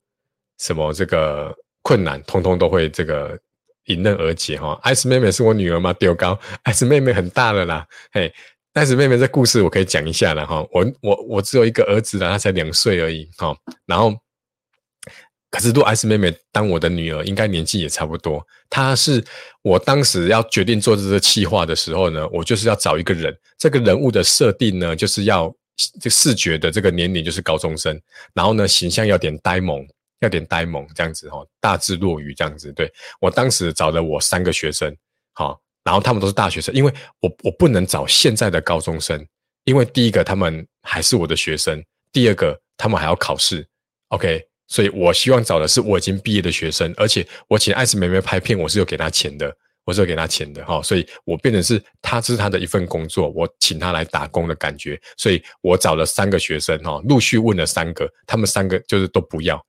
[0.59, 3.39] 什么这个困难，通通都会这个
[3.85, 4.77] 迎刃而解哈。
[4.83, 5.93] 艾斯妹妹是我女儿吗？
[5.93, 7.87] 丢高，艾斯妹妹很大了啦。
[8.11, 8.31] 嘿，
[8.73, 10.63] 艾斯妹妹这故事我可以讲一下了哈。
[10.71, 13.55] 我我我只有一个儿子了，他才两岁而已哈。
[13.85, 14.13] 然后。
[15.49, 18.45] 可是，如果 S 妹妹当我的女儿，应该年纪也差不多。
[18.69, 19.23] 她是
[19.61, 25.53] 我当时要决定做这个企划的时候呢，我就是要找一个人，这个人物的设定呢，就是要
[26.01, 27.99] 这视觉的这个年龄就是高中生，
[28.33, 29.87] 然后呢，形象要点呆萌，
[30.19, 32.71] 要点呆萌这样子哈，大智若愚这样子。
[32.73, 32.91] 对
[33.21, 34.93] 我当时找了我三个学生，
[35.31, 39.25] 好，然后他们都是大学生，因为我我不能找现在的高中生，
[39.63, 41.81] 因为第一个他们还是我的学生，
[42.11, 43.65] 第二个他们还要考试
[44.09, 44.45] ，OK。
[44.67, 49.55] 所以我希望找的是我已经毕业的学生，而且我请艾斯妹妹拍片，我是有给她钱的，
[49.85, 50.81] 我是有给她钱的哈。
[50.81, 54.99] 所以我变成是她这是她的一份工作，我请她来打工的感觉。
[55.17, 59.63] 所以我找了三个学生哈，陆续问了三个，他们三个就是都不要，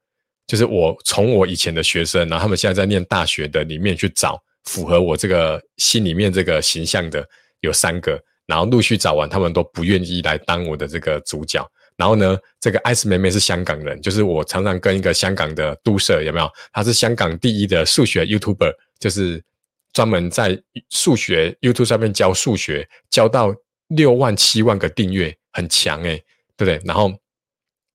[0.47, 7.25] 就是我从我以前的学生，然后他们现在在念大学的里面去找符合我这个心里面这个形象的
[7.61, 11.65] 有三个，然后陆续找完，他们都不愿意来当我的这个主角。
[11.99, 16.49] 然后呢，这个艾斯妹妹是香港人，就是我常常跟一个香港的都社有没有？
[16.73, 19.43] 她是香港第一的数学 YouTuber，就是
[19.93, 20.57] 专门在
[20.91, 23.53] 数学 YouTube 上面教数学，教到
[23.89, 26.25] 六万七万个订阅，很强诶，
[26.57, 26.81] 对不对？
[26.87, 27.13] 然后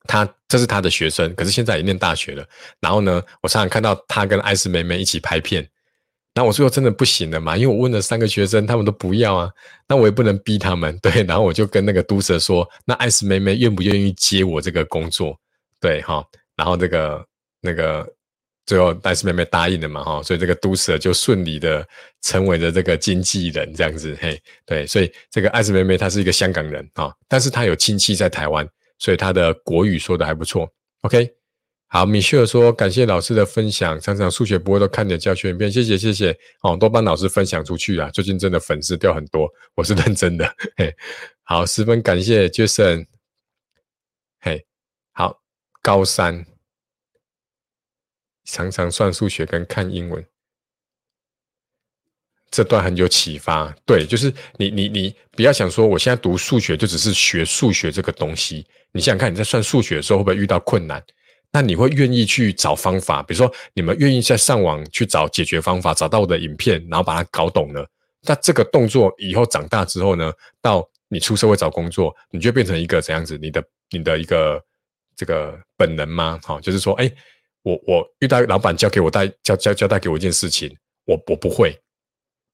[0.05, 2.45] 他这是他的学生，可是现在也念大学了。
[2.81, 5.65] 然后呢，我常常看到他跟艾斯妹妹一起拍片。
[6.35, 7.55] 那我最后真的不行了嘛？
[7.55, 9.51] 因为我问了三个学生，他们都不要啊。
[9.87, 11.23] 那我也不能逼他们， 对。
[11.25, 15.39] 然后我就跟那个都蛇说：“那艾斯妹妹愿不愿意接我这个工作？”
[15.79, 16.25] 对，哈。
[16.55, 17.23] 然后这个
[17.61, 18.11] 那个
[18.65, 20.23] 最后艾斯妹妹答应了嘛，哈。
[20.23, 21.87] 所以这个都蛇就顺利的
[22.23, 24.87] 成为了这个经纪人，这样子，嘿，对。
[24.87, 28.67] 所以这个艾斯妹妹她是一个香港人啊，但是她有亲戚在台湾，
[28.97, 30.67] 所以她的国语说的还不错。
[31.01, 31.31] OK。
[31.93, 36.35] 好，米歇尔说：“感谢老师的分享，常常数学不会都看点教学影片，谢谢谢谢。
[36.63, 38.09] 哦，多帮老师分享出去啊！
[38.09, 40.55] 最近真的粉丝掉很多，我是认真的。
[40.75, 40.91] 嘿，
[41.43, 43.05] 好，十分感谢 Jason。
[44.39, 44.65] 嘿，
[45.11, 45.39] 好，
[45.83, 46.43] 高三
[48.45, 50.25] 常常算数学跟看英文，
[52.49, 53.69] 这段很有启发。
[53.85, 60.99] 对，就是你你你不要想说我现在读数学就只是学数学这个东西，你想想看你在算数学的时候会不会遇到困难？”
[61.53, 67.87] 那你会愿意去找方法，比如说你们愿意在上网去找解决方法，找到我的影片，然后把它搞懂了。
[68.21, 73.37] 那这个动作以后长大之后呢，到你出社会找工作，你就变成一个怎样子？
[73.37, 74.59] 你的你的一个
[75.15, 76.39] 这个本能吗？
[76.43, 77.09] 好，就是说，哎，
[77.61, 80.75] 我我遇到老板交给我带交交交代给我一件事情，
[81.05, 81.79] 我我不会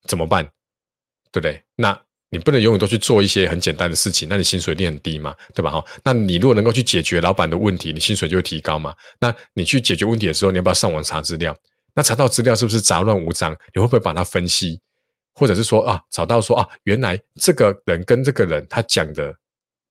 [0.07, 0.43] 怎么办？
[1.31, 1.63] 对不对？
[1.75, 1.97] 那。
[2.29, 5.71] 你不能永远都去做一些很简单的事情，那你薪水一定很低嘛，对吧？
[5.71, 8.93] 哈，那你如果能够去解决老板的问题，你薪水就会提高嘛。
[9.19, 11.55] 那你去解决问题的时候，你要不要上网查资料？
[11.95, 13.51] 那查到资料是不是杂乱无章？
[13.73, 14.79] 你会不会把它分析？
[15.33, 19.33] 或者是说啊，找到说啊，原来这个人跟这个人他讲的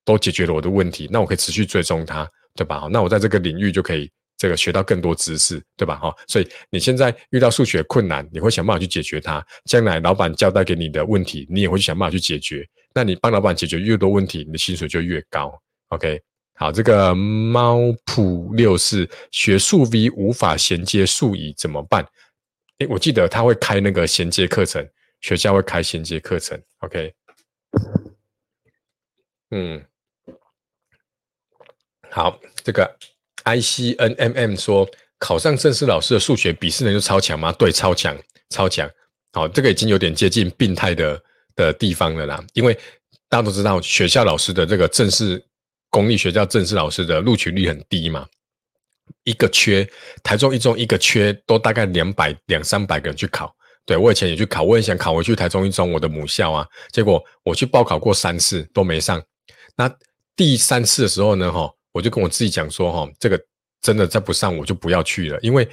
[0.05, 2.87] 都解决了我的问题，那我可以持续追踪他，对吧？
[2.91, 4.09] 那我在这个领域就可以
[4.39, 5.97] 这个学到更多知识，对吧？
[5.97, 9.45] 哈，所以你现在遇到数学困难，你会想办法去解决它。
[9.65, 12.65] 将来老板交代给你的问题，你也会想办法去解决。
[12.93, 15.61] 那你帮老板解决越多问题，你的薪水就越高。
[15.89, 16.21] OK，
[16.55, 22.07] 好，这个猫普六四学数 V 无法衔接数乙怎么办？
[22.77, 26.57] 诶，我记得他会开那个衔接课程，学校会开衔接课程。
[26.79, 27.13] OK，
[29.51, 29.83] 嗯，
[32.09, 32.89] 好，这个。
[33.43, 34.87] I C N M M 说
[35.17, 37.51] 考上正式老师的数学笔试能力超强吗？
[37.53, 38.17] 对，超强，
[38.49, 38.89] 超强。
[39.33, 41.21] 好，这个已经有点接近病态的
[41.55, 42.43] 的地方了啦。
[42.53, 42.73] 因为
[43.27, 45.43] 大家都知道，学校老师的这个正式
[45.89, 48.25] 公立学校正式老师的录取率很低嘛，
[49.23, 49.87] 一个缺，
[50.23, 53.53] 台中一中一个缺都大概两百两三百个人去考。
[53.85, 59.21] 对我以前也去考，我也想考回去台中一中我的母校啊，结果我去报考过三次都没上。
[59.75, 59.91] 那
[60.35, 61.71] 第三次的时候呢，哈。
[61.99, 63.37] 我就跟我自己讲说，哈，这个
[63.81, 65.67] 真的再不上我就不要去了，因为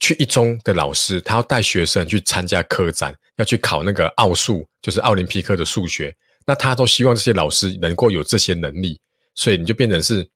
[0.00, 8.98] 去一中的老师，他要带学生去参加科展，要去考那个奥数，就是奥林匹克的数学，那他都希望这些老师能够有这些能力，
[9.34, 10.26] 所以你就变成是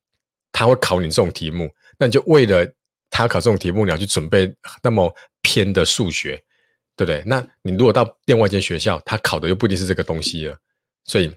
[0.53, 2.71] 他会考你这种题目，那你就为了
[3.09, 5.11] 他考这种题目，你要去准备那么
[5.41, 6.37] 偏的数学，
[6.95, 7.23] 对不对？
[7.25, 10.55] 那你如果到另外一间学校，他考的又不一定是这个东西了，
[11.07, 11.33] 所以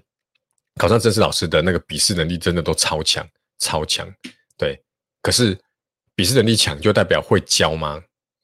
[0.76, 3.26] 考上正式老师的那个笔试能力真的都超强。
[3.58, 4.08] 超强，
[4.56, 4.80] 对，
[5.22, 5.58] 可是
[6.14, 8.00] 笔试能力强就代表会教吗？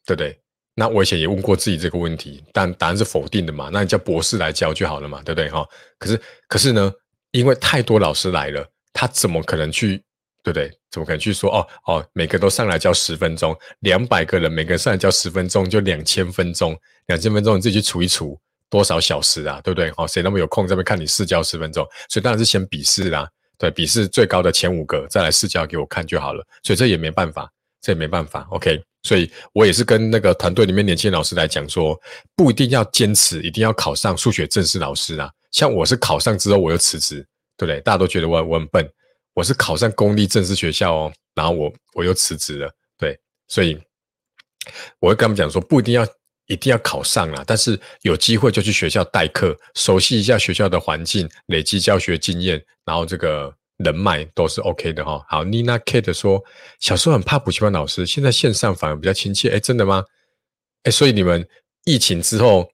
[0.06, 0.38] 对不对？
[0.74, 3.70] 那我以前也问过自己这个问题，但答案是否定的嘛？
[3.72, 5.22] 那你叫博士来教就好了嘛？
[5.22, 5.48] 对不对？
[5.50, 5.66] 哈，
[5.98, 6.92] 可是可是呢，
[7.30, 10.02] 因为太多老师来了，他怎么可能去？
[10.42, 10.70] 对不对？
[10.90, 18.38] 怎么可能去说哦哦，每个都上来教十分钟，两百个人每个人上来教十分钟，就两千分钟，两千分钟你自己去除一除，
[18.68, 19.58] 多少小时啊？
[19.64, 19.90] 对不对？
[19.96, 21.82] 哦，谁那么有空这边看你试教十分钟？
[22.10, 23.26] 所以当然是先笔试啦。
[23.58, 27.50] 对，笔试最高的前五个再来试教给我看就好了，所以这也没办法，
[27.80, 28.46] 这也没办法。
[28.50, 31.98] OK，所以我也是跟那个团队里面年轻老师来讲说，
[32.34, 35.30] 不一定要坚持，一定要考上数学正式老师啊。
[35.52, 37.26] 像我是考上之后我又辞职，
[37.56, 37.80] 对不对？
[37.80, 38.88] 大家都觉得我我很笨，
[39.34, 43.80] 我是考上公立正式学校哦，然后我我又辞职了，对，所以
[44.98, 46.06] 我会跟他们讲说，不一定要。
[46.46, 55.24] 一定要考上了，但是有机会就去学校代课，熟悉一下学校的环境，累积教学经验，然后这个人脉都是 OK 的哈。
[55.28, 56.42] 好，Nina Kate 说，
[56.80, 59.50] 小时候很怕补习班老师，现在线上反而比较亲切。
[59.50, 60.04] 哎，真的吗？
[60.82, 61.46] 哎，所以你们
[61.84, 62.68] 疫情之后，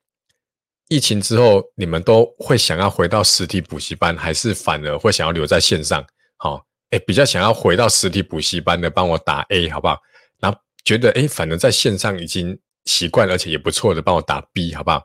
[0.89, 6.05] 疫情之后，你们都会想要回到实体补习班，还是反而会想要留在线上？
[6.39, 9.97] 好，哎，比较想要回到实体补习班的，帮我打 A 好不好？
[10.41, 12.59] 然后觉得哎，反正在线上已经。
[12.85, 15.03] 习惯而且也不错的，帮我打 B 好不好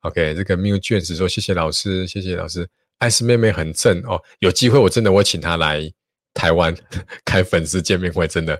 [0.00, 2.68] ？OK，这个 Miu 卷子说谢谢老师，谢谢老师。
[2.98, 5.92] 艾斯妹妹很正哦，有机会我真的会请她来
[6.32, 6.74] 台湾
[7.26, 8.58] 开粉丝见面会，真的。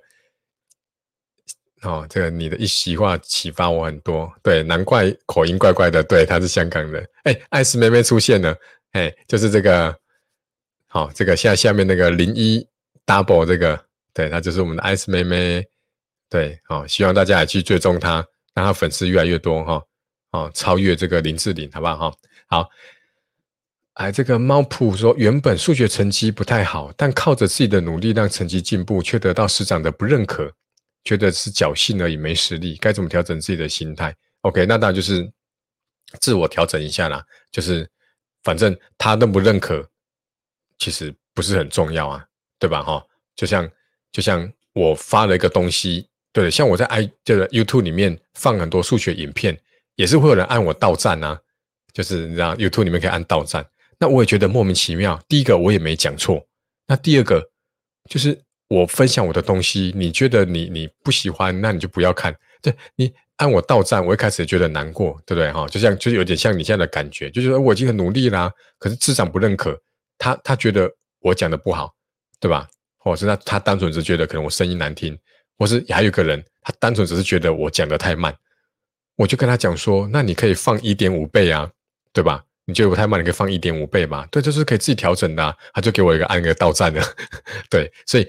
[1.82, 7.08] 哦，这个你的一席话启发我很多，对，难怪口音怪怪的，对，她是香港人。
[7.22, 8.56] 哎，艾斯妹妹出现了，
[8.92, 9.96] 哎，就是这个，
[10.88, 12.66] 好，这个下下面那个零一
[13.06, 13.78] double 这个，
[14.12, 15.64] 对，她就是我们的艾斯妹妹，
[16.28, 18.26] 对，好，希望大家也去追踪她。
[18.56, 19.86] 让他粉丝越来越多哈，
[20.30, 22.16] 哦，超越这个林志玲，好不好哈？
[22.48, 22.70] 好，
[23.92, 30.50] 哎，这个猫普说，原本数学成绩不太好，但靠着自己的努力让成绩进步，却得到师长的不认可，
[31.04, 35.30] 觉得是侥幸而已，没实力，该怎么调整自己的心态？OK，那当然就是
[36.18, 37.86] 自我调整一下啦，就是
[38.42, 39.86] 反正他认不认可，
[40.78, 42.24] 其实不是很重要啊，
[42.58, 42.82] 对吧？
[42.82, 43.04] 哈，
[43.34, 43.70] 就像
[44.10, 46.08] 就像我发了一个东西。
[46.36, 49.58] 对，像我在 i 这个 YouTube 里面放很多数学影片，
[49.94, 51.40] 也是会有人按我到赞啊，
[51.94, 53.66] 就是你知道 YouTube 里面可以按到赞。
[53.98, 55.18] 那我也觉得莫名其妙。
[55.26, 56.46] 第一个我也没讲错，
[56.86, 57.42] 那第二个
[58.10, 62.36] 就是我分享我的东西，你觉得你你不喜欢，那你就不要看。
[62.60, 65.66] 对你按我到赞，我一开始也觉得难过，对不对哈？
[65.68, 69.74] 就像就是有点像你现在的感觉，就是我已经很努力啦，可是市长不认可，
[70.18, 70.86] 他他觉得
[71.20, 71.94] 我讲的不好，
[72.38, 72.68] 对吧？
[72.98, 75.18] 或者是他他单纯是觉得可能我声音难听。
[75.58, 78.34] 或是还有个人，他单纯只是觉得我讲的太慢，
[79.16, 81.70] 我就跟他讲说，那你可以放一点五倍啊，
[82.12, 82.44] 对吧？
[82.64, 84.26] 你觉得我太慢，你可以放一点五倍嘛？
[84.26, 85.56] 对，就是可以自己调整的。
[85.72, 87.00] 他就给我一个按一个到站的，
[87.70, 88.28] 对，所以，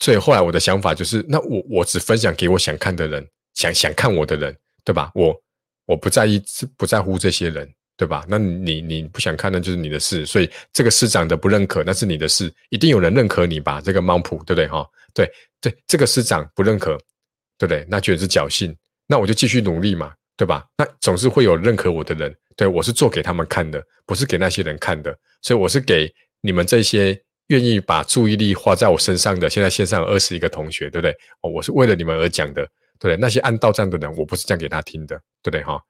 [0.00, 5.10] 所以后来我的想法就是，那我我只分享给我想看的人，想想看我的人，对吧？
[5.14, 5.42] 我
[5.86, 6.42] 我不在意，
[6.76, 7.72] 不在乎这些人。
[7.98, 8.26] 对吧？
[8.28, 10.26] 那你你不想看，那就是你的事。
[10.26, 12.52] 所以这个师长的不认可，那是你的事。
[12.68, 13.80] 一定有人认可你吧？
[13.80, 14.68] 这个猫普，对不对？
[14.68, 16.98] 哈，对对，这个师长不认可，
[17.56, 17.86] 对不对？
[17.88, 20.66] 那觉得是侥幸，那我就继续努力嘛，对吧？
[20.76, 22.36] 那总是会有认可我的人。
[22.54, 25.16] 对我是做给他们看的，不是给那些人看的。
[25.40, 31.12] 所以我是给你们这些愿意把注意力花在我身上的，现在线上二十一个同学，对不对？
[31.42, 32.62] 哦，我是为了你们而讲的，
[32.98, 33.16] 对不对？
[33.16, 35.62] 那些按到账的人，我不是讲给他听的，对不对？
[35.62, 35.82] 哈，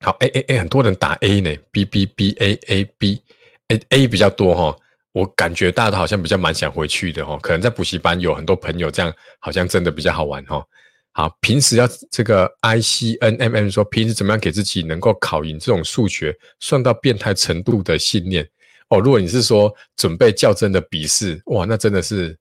[0.00, 4.76] 好，A A A，很多人打 A 呢，B B B A A B，A A 比较多哈，
[5.12, 10.64] 我感觉大家都好像比较蛮想回去的哦，可能在补习班有很多朋友，这样好像真的比较好玩哦。
[11.12, 18.48] 好，平时要这个 I C N M M 说，平时怎么样给自己能够考赢这种数学算到变态程度的信念
[18.88, 19.00] 哦？
[19.00, 22.38] 如果你是说准备较真的笔试，哇，那真的是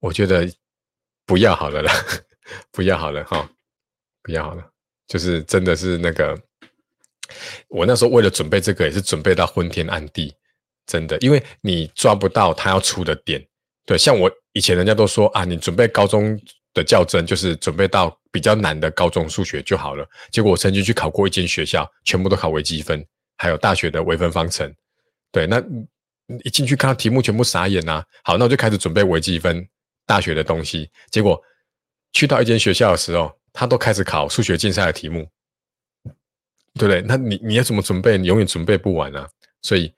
[0.00, 0.50] 我觉得
[1.26, 1.92] 不要好了啦，
[2.72, 3.46] 不要好了哈，
[4.22, 4.66] 不要好了，
[5.06, 6.34] 就是真的是那个，
[7.68, 10.34] 我那时候为了准备这个也是准备到昏天暗地，
[10.86, 13.44] 真的，因为你抓不到他要出的点，
[13.86, 16.40] 对，像我以前人家都说啊，你准备高中。
[16.74, 20.08] 的较真就是准备到比较难的高中数学就好了。
[20.30, 23.04] 结果我曾经去考过一间学校，全部都考微积分，
[23.36, 24.74] 还有大学的微分方程。
[25.30, 25.62] 对，那
[26.42, 28.02] 一进去看到题目，全部傻眼呐。
[28.24, 29.62] 好，那我就开始准备微积分
[30.06, 30.90] 大学的东西。
[31.10, 31.38] 结果
[32.14, 35.28] 去到一间学校的时候，他都开始考数学竞赛的题目，
[36.72, 37.02] 对不对？
[37.02, 38.16] 那你你要怎么准备？
[38.16, 39.28] 你永远准备不完啊。
[39.60, 39.92] 所以，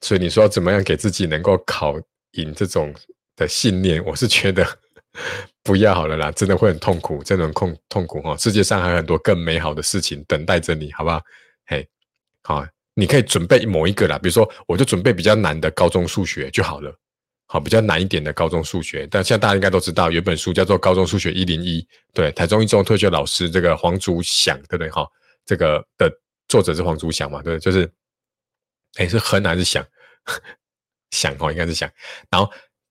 [0.00, 1.94] 所以你说怎么样给自己能够考
[2.32, 2.94] 赢这种
[3.36, 4.04] 的信念？
[4.04, 4.66] 我是觉得。
[5.64, 8.36] 不要好了啦，真的会很痛苦，真的很痛痛苦哈。
[8.36, 11.20] 世界上还有很多更美好的事情等待着你，好不好？
[11.66, 11.86] 嘿，
[12.44, 16.94] 好，你可以准备某一个啦，比如说，我就准备比较难的高中数学就好了，
[17.46, 19.08] 好，比较难一点的高中数学。
[19.10, 21.80] 但现在大家应该都知道，有本书叫做《高中数学一零一》，
[22.14, 24.90] 对，台中一中退休老师这个黄祖祥，对不对？
[24.90, 25.06] 哈，
[25.44, 26.10] 这个的
[26.48, 27.42] 作者是黄祖祥嘛？
[27.42, 27.90] 对，就是，
[28.96, 29.86] 哎，是很还是想
[31.10, 31.90] 想哦，应该是想，
[32.30, 32.50] 然后。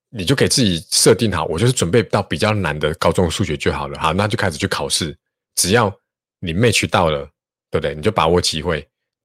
[0.09, 3.99] 你就给自己设定好，我就是准备到比较难的高中数学就好了。
[3.99, 5.15] 好，那就开始去考试。
[5.53, 5.93] 只要
[6.39, 7.29] 你 match 到了，
[7.69, 7.93] 对不对？
[7.93, 8.79] 你就把握机会，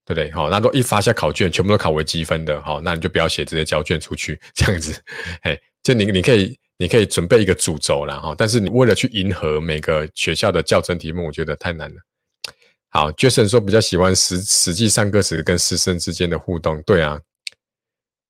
[0.04, 0.28] 对不对？
[0.32, 5.00] 好，那都一发下考卷，全部都考微积分的，好，那你就不要写，直接交卷出去，这样子。
[5.42, 11.96] 哎，就你你可以你可以准备一个主轴了哈，但是你为了去迎合每个学校的教程题目，我觉得太难了。
[12.94, 17.18] 好，Jason 说比较喜欢实实际上课时跟师生之间的互动，对啊，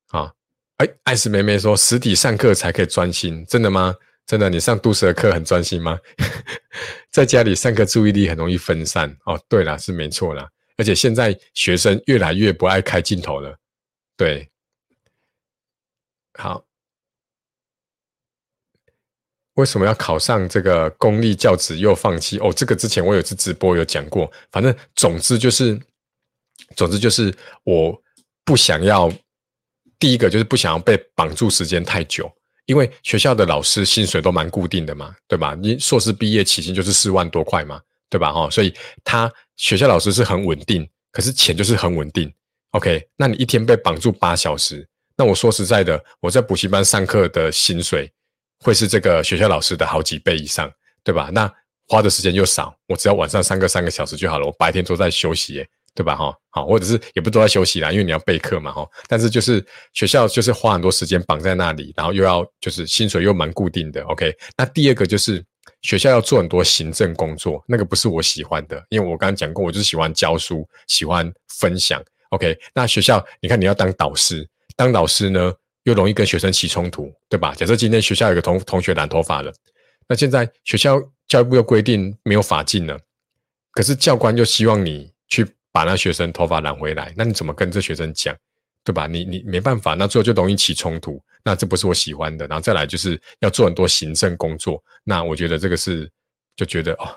[0.06, 0.32] 好。
[0.78, 3.94] 哎，艾斯妹妹说实体上课才可以专心，真的吗？
[4.24, 5.98] 真的，你上都市的课很专心吗？
[7.10, 9.40] 在家里上课注意力很容易分散哦。
[9.48, 10.48] 对了，是没错啦。
[10.76, 13.56] 而且现在学生越来越不爱开镜头了。
[14.16, 14.48] 对，
[16.34, 16.64] 好，
[19.62, 22.36] 为什么要考上这个公立教职又放弃？
[22.40, 24.28] 哦，这个之前我有一次直播有讲过。
[24.50, 25.80] 反正总之就是，
[26.74, 27.32] 总之就是
[27.62, 27.96] 我
[28.44, 29.08] 不想要。
[30.00, 32.28] 第一个就是不想要被绑住时间太久，
[32.66, 35.54] 因为学校的老师薪水都蛮固定的嘛，对吧？
[35.54, 38.32] 你硕士毕业起薪就是四万多块嘛，对吧？
[38.32, 42.28] 哈，所以他学校老师是很稳定，可是钱就是很稳定。
[42.72, 44.84] OK，那你一天被绑住八小时，
[45.16, 48.10] 那我说实在的，我在补习班上课的薪水
[48.62, 50.70] 会是这个学校老师的好几倍以上，
[51.04, 51.30] 对吧？
[51.32, 51.52] 那
[51.88, 55.66] 花的时间又少，我只要晚上上课三个小时就好了，我白天都在休息。
[55.94, 56.16] 对吧？
[56.16, 58.88] 哈，好，或者是也不都在休息啦，因为你要备课嘛，哈。
[59.08, 64.02] 但是就是学校就是花很多时间绑在那里，然后又要就是薪水又蛮固定的。
[64.04, 65.44] OK，那第二个就是
[65.82, 72.02] 学校要做很多行政工作，那个不是我喜欢的，因为我刚刚讲过，我就是喜欢教书，喜欢分享。
[72.30, 75.52] OK，那学校你看你要当导师，当导师呢
[75.84, 77.54] 又容易跟学生起冲突，对吧？
[77.54, 79.52] 假设今天学校有个同同学染头发了，
[80.08, 82.98] 那现在学校教育部又规定没有法禁了，
[83.72, 85.46] 可是教官又希望你去。
[85.74, 88.36] 把那学生头发染回来，那你怎么跟这学生讲，
[88.84, 89.06] 对吧？
[89.06, 92.46] 你你没办法，那最后就容易起冲突，那这不是我喜欢的。
[92.46, 96.06] 然后再来就是要做很多行政工作，那我觉得这个是
[96.56, 97.08] 就觉得哦，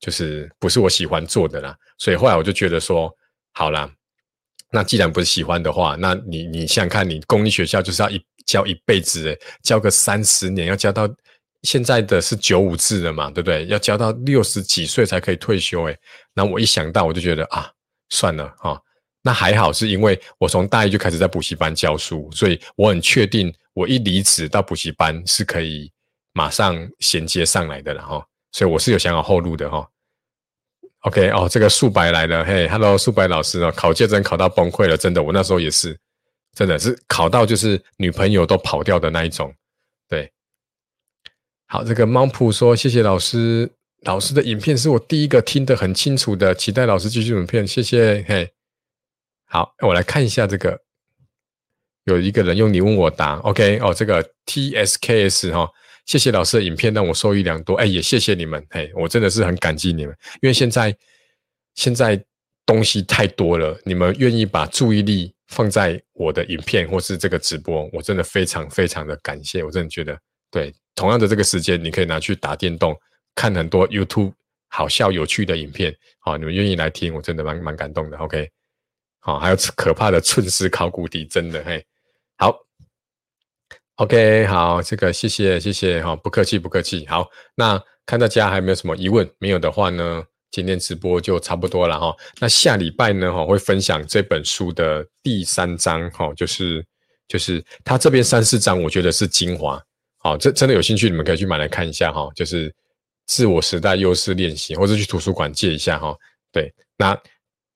[0.00, 1.76] 就是不是我喜欢做的啦。
[1.98, 3.14] 所以后来我就觉得说，
[3.52, 3.92] 好啦，
[4.70, 11.08] 那既然不是喜欢的话，那你你想想看，你公立学校就是要一教一辈子，教个三十年，要教到
[11.62, 13.66] 现在的是九五制的嘛，对不对？
[13.66, 15.98] 要教到六十几岁才可以退休，诶
[16.34, 17.70] 那我一想到我就觉得啊。
[18.10, 18.80] 算了哈，
[19.20, 25.92] 那还好，是因为我从大一就开始在补习班教书，所以我很确定，我一离职到补习班是可以
[26.32, 29.86] 马上衔接上来的了哈，所以我是有想好后路的哈。
[31.02, 35.96] OK 哦，这个素白来了，嘿，Hello，素白老师哦，考届真考到崩溃了，真的，我那时候也是，
[36.54, 39.54] 真的是考到就是女朋友都跑掉的那一种，
[40.08, 40.30] 对。
[41.66, 43.70] 好，这个猫普说谢谢老师。
[44.02, 48.24] 老师的影片是我第一个听得很清楚的，期待老师继续影片，谢谢。
[48.28, 48.48] 嘿，
[49.46, 50.80] 好，我来看一下这个，
[52.04, 55.68] 有一个人用你问我答，OK，哦，这个 TSKS 哈，
[56.08, 60.96] 谢谢老师的影片让我受益良多，哎，也谢谢你们，嘿，我真的是很感激你们，因为现在
[61.74, 62.18] 现在
[62.64, 69.62] 东西太多了，你们愿意把注意力放在我的影片或是这个直播，我真的非常非常的感谢。
[69.62, 70.18] 我真的觉得，
[70.50, 72.98] 对同样的这个时间，你可以拿去打电动，
[73.34, 74.32] 看很多 YouTube
[74.68, 75.94] 好笑有趣的影片。
[76.20, 78.16] 好，你们愿意来听，我真的蛮蛮感动的。
[78.16, 78.48] OK，
[79.18, 81.84] 好，还有可怕的寸丝考古题，真的嘿，
[82.38, 82.58] 好
[83.98, 87.06] ，OK，好，这个谢谢谢谢哈，不客气不客气。
[87.06, 89.30] 好，那看大家还有没有什么疑问？
[89.38, 90.24] 没有的话呢？
[90.50, 96.82] 今天直播就差不多了哈，那下礼拜呢哈会分享这本书的第三章哈，就是
[97.28, 99.78] 就是它这边三四章我觉得是精华，
[100.16, 102.74] 好，这真的有兴趣你们可以去买来看一下哈，就是
[103.26, 106.16] 自我时代优势练习，或者去图书馆借一下哈。
[106.50, 107.16] 对，那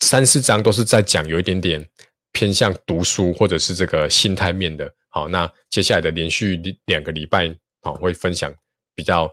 [0.01, 1.87] 三四章都是在讲有一点点
[2.33, 8.53] 偏向读书或者是这个心态面的，好，那接下来的连续两个礼拜好会分享
[8.97, 9.33] 比较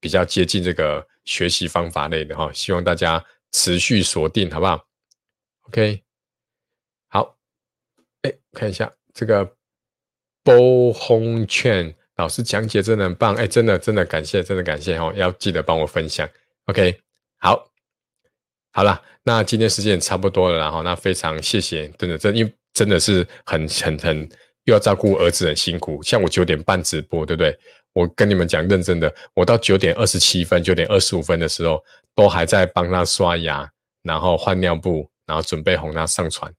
[0.00, 1.06] 比较接近这个。
[1.26, 3.20] 学习方法类的哈，希望大家
[3.50, 4.80] 持续锁定，好不好
[5.62, 6.00] ？OK，
[7.08, 7.36] 好，
[8.22, 9.44] 哎，看一下这个
[10.44, 16.30] 波轰券老师讲解真的很棒，哎，真的真的感谢，真的感谢哈，要记得帮我分享。
[16.66, 16.96] OK，
[17.38, 17.68] 好，
[18.70, 24.28] 好了，那今天时间也差不多了，然后那非常谢谢，真的真因为真的是很很很
[24.66, 27.58] 又要照顾儿子很辛苦，像我九点半直播，对不对？
[27.92, 31.82] 我跟你们讲认真的，我到九点二十七分、九点二十五分的时候，
[32.14, 33.66] 都还在帮他刷牙，
[34.02, 36.52] 然后换尿布，然后准备哄他上床、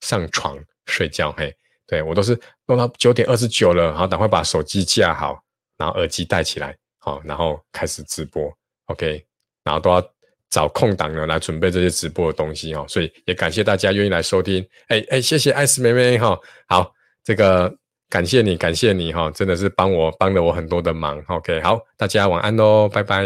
[0.00, 1.32] 上床睡觉。
[1.32, 1.54] 嘿，
[1.86, 5.42] 对我都是弄到九点二十九了，然后赶快把手机架好，
[5.78, 8.52] 然后耳机戴起来，好，然后开始直播。
[8.86, 9.24] OK，
[9.64, 10.04] 然后都要
[10.50, 12.84] 找空档呢来准备这些直播的东西哦。
[12.86, 14.62] 所以也感谢大家愿意来收听。
[14.88, 16.38] 哎哎，谢谢艾斯妹妹哈。
[16.66, 16.92] 好，
[17.24, 17.74] 这个。
[18.12, 21.18] 感谢你，感谢你哈，真的是帮我帮了我很多的忙。
[21.28, 23.24] OK，好，大家晚安喽，拜拜，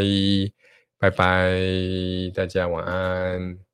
[1.01, 1.59] 拜拜，
[2.33, 3.66] 大家晚安。